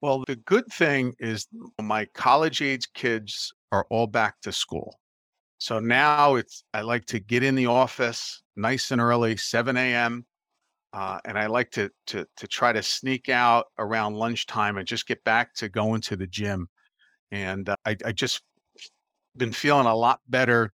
Well, 0.00 0.24
the 0.26 0.36
good 0.36 0.66
thing 0.66 1.14
is 1.20 1.46
my 1.80 2.06
college 2.06 2.60
age 2.60 2.92
kids 2.92 3.52
are 3.70 3.86
all 3.90 4.08
back 4.08 4.40
to 4.42 4.50
school. 4.50 4.98
So 5.58 5.78
now 5.78 6.34
it's, 6.34 6.64
I 6.74 6.80
like 6.80 7.06
to 7.06 7.20
get 7.20 7.44
in 7.44 7.54
the 7.54 7.66
office 7.66 8.42
nice 8.56 8.90
and 8.90 9.00
early, 9.00 9.36
7 9.36 9.76
a.m. 9.76 10.26
Uh, 10.92 11.18
and 11.24 11.38
I 11.38 11.46
like 11.46 11.70
to, 11.72 11.90
to, 12.08 12.26
to 12.36 12.46
try 12.46 12.72
to 12.72 12.82
sneak 12.82 13.28
out 13.28 13.66
around 13.78 14.14
lunchtime 14.14 14.76
and 14.76 14.86
just 14.86 15.06
get 15.06 15.24
back 15.24 15.54
to 15.54 15.68
going 15.68 16.02
to 16.02 16.16
the 16.16 16.26
gym. 16.26 16.68
And 17.30 17.68
uh, 17.68 17.76
I, 17.86 17.96
I 18.04 18.12
just 18.12 18.42
been 19.36 19.52
feeling 19.52 19.86
a 19.86 19.94
lot 19.94 20.20
better 20.28 20.70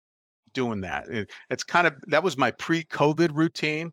doing 0.53 0.83
that. 0.83 1.09
It, 1.09 1.31
it's 1.48 1.64
kind 1.64 1.87
of, 1.87 1.94
that 2.09 2.22
was 2.22 2.37
my 2.37 2.51
pre 2.51 2.85
COVID 2.85 3.31
routine. 3.35 3.92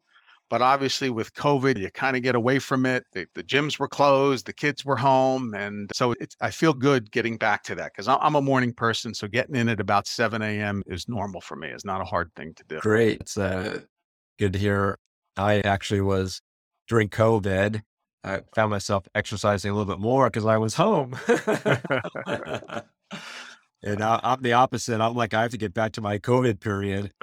But 0.50 0.64
obviously, 0.64 1.12
with 1.12 1.32
COVID, 1.36 1.78
you 1.78 1.92
kind 1.92 2.18
of 2.18 2.24
get 2.24 2.34
away 2.34 2.58
from 2.58 2.88
it. 2.88 3.04
The, 3.14 3.28
the, 3.36 3.44
gyms 3.44 3.78
were 3.78 3.88
closed, 3.88 4.48
the 4.48 4.54
kids 4.54 4.84
were 4.84 4.96
home. 4.96 5.54
And 5.54 5.92
so 5.94 6.16
I 6.42 6.50
feel 6.50 6.74
good 6.74 7.12
getting 7.12 7.38
back 7.38 7.62
to 7.66 7.76
that 7.76 7.92
because 7.94 8.08
I'm 8.08 8.34
a 8.34 8.42
morning 8.42 8.74
person. 8.74 9.14
So 9.14 9.28
getting 9.28 9.56
in 9.56 9.70
at 9.70 9.80
about 9.80 10.08
7 10.08 10.42
a.m. 10.42 10.82
is 10.88 11.08
normal 11.08 11.40
for 11.40 11.56
me. 11.56 11.68
It's 11.68 11.86
not 11.86 12.02
a 12.02 12.04
hard 12.04 12.34
thing 12.36 12.56
to 12.56 12.64
do. 12.68 12.80
Great. 12.80 13.22
It's 13.22 13.38
uh, 13.38 13.82
good 14.40 14.54
to 14.54 14.60
hear. 14.60 14.98
I 15.40 15.62
actually 15.62 16.02
was 16.02 16.42
during 16.88 17.10
COVID, 17.10 17.82
I 18.24 18.42
found 18.54 18.70
myself 18.72 19.08
exercising 19.16 19.72
a 19.72 19.74
little 19.74 19.92
bit 19.92 20.02
more 20.02 20.28
because 20.28 20.46
I 20.46 20.58
was 20.58 20.76
home. 20.76 21.18
and 23.82 24.04
I, 24.04 24.20
I'm 24.24 24.42
the 24.42 24.54
opposite. 24.54 25.00
I'm 25.00 25.16
like, 25.16 25.34
I 25.34 25.44
have 25.44 25.52
to 25.52 25.58
get 25.58 25.74
back 25.74 25.94
to 25.94 26.02
my 26.02 26.18
COVID 26.18 26.60
period. 26.60 27.14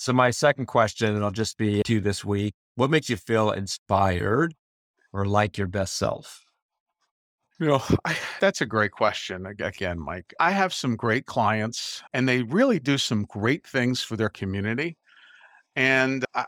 So 0.00 0.14
my 0.14 0.30
second 0.30 0.64
question, 0.64 1.14
and 1.14 1.22
I'll 1.22 1.30
just 1.30 1.58
be 1.58 1.82
to 1.82 2.00
this 2.00 2.24
week, 2.24 2.54
what 2.74 2.88
makes 2.88 3.10
you 3.10 3.16
feel 3.16 3.50
inspired 3.50 4.54
or 5.12 5.26
like 5.26 5.58
your 5.58 5.66
best 5.66 5.98
self? 5.98 6.42
You 7.58 7.66
know, 7.66 7.82
I, 8.06 8.16
that's 8.40 8.62
a 8.62 8.66
great 8.66 8.92
question. 8.92 9.44
Again, 9.44 10.00
Mike, 10.00 10.32
I 10.40 10.52
have 10.52 10.72
some 10.72 10.96
great 10.96 11.26
clients 11.26 12.02
and 12.14 12.26
they 12.26 12.42
really 12.44 12.78
do 12.80 12.96
some 12.96 13.24
great 13.24 13.66
things 13.66 14.02
for 14.02 14.16
their 14.16 14.30
community. 14.30 14.96
And 15.76 16.24
I, 16.34 16.46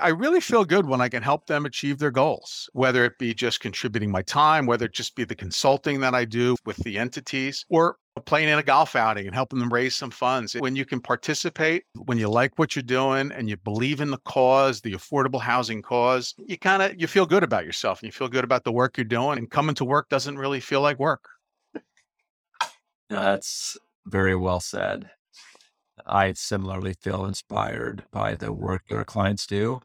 I 0.00 0.08
really 0.08 0.40
feel 0.40 0.64
good 0.64 0.86
when 0.86 1.00
I 1.00 1.08
can 1.08 1.22
help 1.22 1.46
them 1.46 1.66
achieve 1.66 1.98
their 1.98 2.10
goals, 2.10 2.68
whether 2.72 3.04
it 3.04 3.16
be 3.18 3.32
just 3.32 3.60
contributing 3.60 4.10
my 4.10 4.22
time, 4.22 4.66
whether 4.66 4.86
it 4.86 4.92
just 4.92 5.14
be 5.14 5.24
the 5.24 5.36
consulting 5.36 6.00
that 6.00 6.14
I 6.14 6.24
do 6.24 6.56
with 6.66 6.76
the 6.78 6.98
entities, 6.98 7.64
or 7.68 7.96
playing 8.26 8.48
in 8.48 8.58
a 8.58 8.62
golf 8.62 8.96
outing 8.96 9.26
and 9.26 9.34
helping 9.34 9.60
them 9.60 9.72
raise 9.72 9.94
some 9.94 10.10
funds. 10.10 10.54
When 10.54 10.74
you 10.74 10.84
can 10.84 11.00
participate, 11.00 11.84
when 12.06 12.18
you 12.18 12.28
like 12.28 12.58
what 12.58 12.74
you're 12.74 12.82
doing 12.82 13.30
and 13.30 13.48
you 13.48 13.56
believe 13.56 14.00
in 14.00 14.10
the 14.10 14.18
cause, 14.18 14.80
the 14.80 14.92
affordable 14.92 15.40
housing 15.40 15.80
cause, 15.80 16.34
you 16.38 16.58
kind 16.58 16.82
of 16.82 17.00
you 17.00 17.06
feel 17.06 17.26
good 17.26 17.44
about 17.44 17.64
yourself 17.64 18.00
and 18.02 18.08
you 18.08 18.12
feel 18.12 18.28
good 18.28 18.44
about 18.44 18.64
the 18.64 18.72
work 18.72 18.96
you're 18.96 19.04
doing 19.04 19.38
and 19.38 19.50
coming 19.50 19.74
to 19.76 19.84
work 19.84 20.08
doesn't 20.08 20.38
really 20.38 20.60
feel 20.60 20.80
like 20.80 20.98
work. 20.98 21.28
That's 23.08 23.76
very 24.06 24.34
well 24.34 24.60
said. 24.60 25.10
I 26.06 26.32
similarly 26.34 26.94
feel 26.94 27.24
inspired 27.24 28.04
by 28.10 28.34
the 28.34 28.52
work 28.52 28.82
that 28.88 28.96
our 28.96 29.04
clients 29.04 29.46
do 29.46 29.80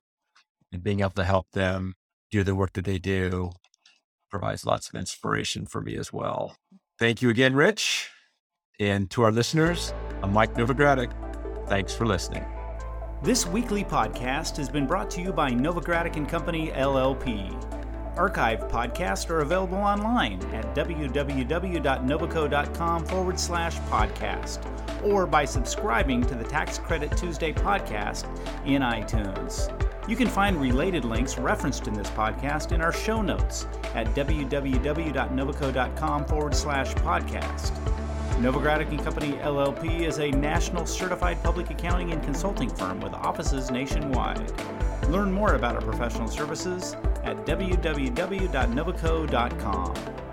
and 0.71 0.83
being 0.83 0.99
able 0.99 1.11
to 1.11 1.23
help 1.23 1.47
them 1.51 1.95
do 2.31 2.43
the 2.43 2.55
work 2.55 2.73
that 2.73 2.85
they 2.85 2.99
do 2.99 3.51
provides 4.29 4.65
lots 4.65 4.89
of 4.89 4.95
inspiration 4.95 5.65
for 5.65 5.81
me 5.81 5.95
as 5.95 6.13
well. 6.13 6.55
Thank 6.99 7.21
you 7.21 7.29
again, 7.29 7.55
Rich. 7.55 8.09
And 8.79 9.09
to 9.11 9.23
our 9.23 9.31
listeners, 9.31 9.93
I'm 10.21 10.33
Mike 10.33 10.53
Novogradac. 10.53 11.11
Thanks 11.67 11.93
for 11.93 12.05
listening. 12.05 12.45
This 13.23 13.45
weekly 13.45 13.83
podcast 13.83 14.55
has 14.57 14.69
been 14.69 14.87
brought 14.87 15.09
to 15.11 15.21
you 15.21 15.33
by 15.33 15.51
Novogradac 15.51 16.15
and 16.15 16.27
Company 16.27 16.69
LLP. 16.69 17.78
Archive 18.17 18.67
podcasts 18.67 19.29
are 19.29 19.41
available 19.41 19.77
online 19.77 20.41
at 20.53 20.75
www.novoco.com 20.75 23.05
forward 23.05 23.39
slash 23.39 23.77
podcast 23.81 24.65
or 25.03 25.25
by 25.25 25.45
subscribing 25.45 26.21
to 26.23 26.35
the 26.35 26.43
Tax 26.43 26.77
Credit 26.77 27.15
Tuesday 27.17 27.53
podcast 27.53 28.25
in 28.65 28.81
iTunes. 28.81 29.73
You 30.09 30.15
can 30.15 30.27
find 30.27 30.59
related 30.59 31.05
links 31.05 31.37
referenced 31.37 31.87
in 31.87 31.93
this 31.93 32.09
podcast 32.09 32.71
in 32.71 32.81
our 32.81 32.91
show 32.91 33.21
notes 33.21 33.67
at 33.93 34.07
www.novoco.com 34.15 36.25
forward 36.25 36.55
slash 36.55 36.95
podcast. 36.95 37.71
Novogradac 38.39 38.89
and 38.89 39.03
Company 39.03 39.33
LLP 39.33 40.07
is 40.07 40.19
a 40.19 40.31
national 40.31 40.85
certified 40.85 41.43
public 41.43 41.69
accounting 41.69 42.11
and 42.11 42.23
consulting 42.23 42.69
firm 42.69 43.01
with 43.01 43.13
offices 43.13 43.69
nationwide. 43.69 44.51
Learn 45.09 45.31
more 45.31 45.55
about 45.55 45.75
our 45.75 45.81
professional 45.81 46.27
services 46.27 46.95
at 47.23 47.45
www.novoco.com. 47.45 50.28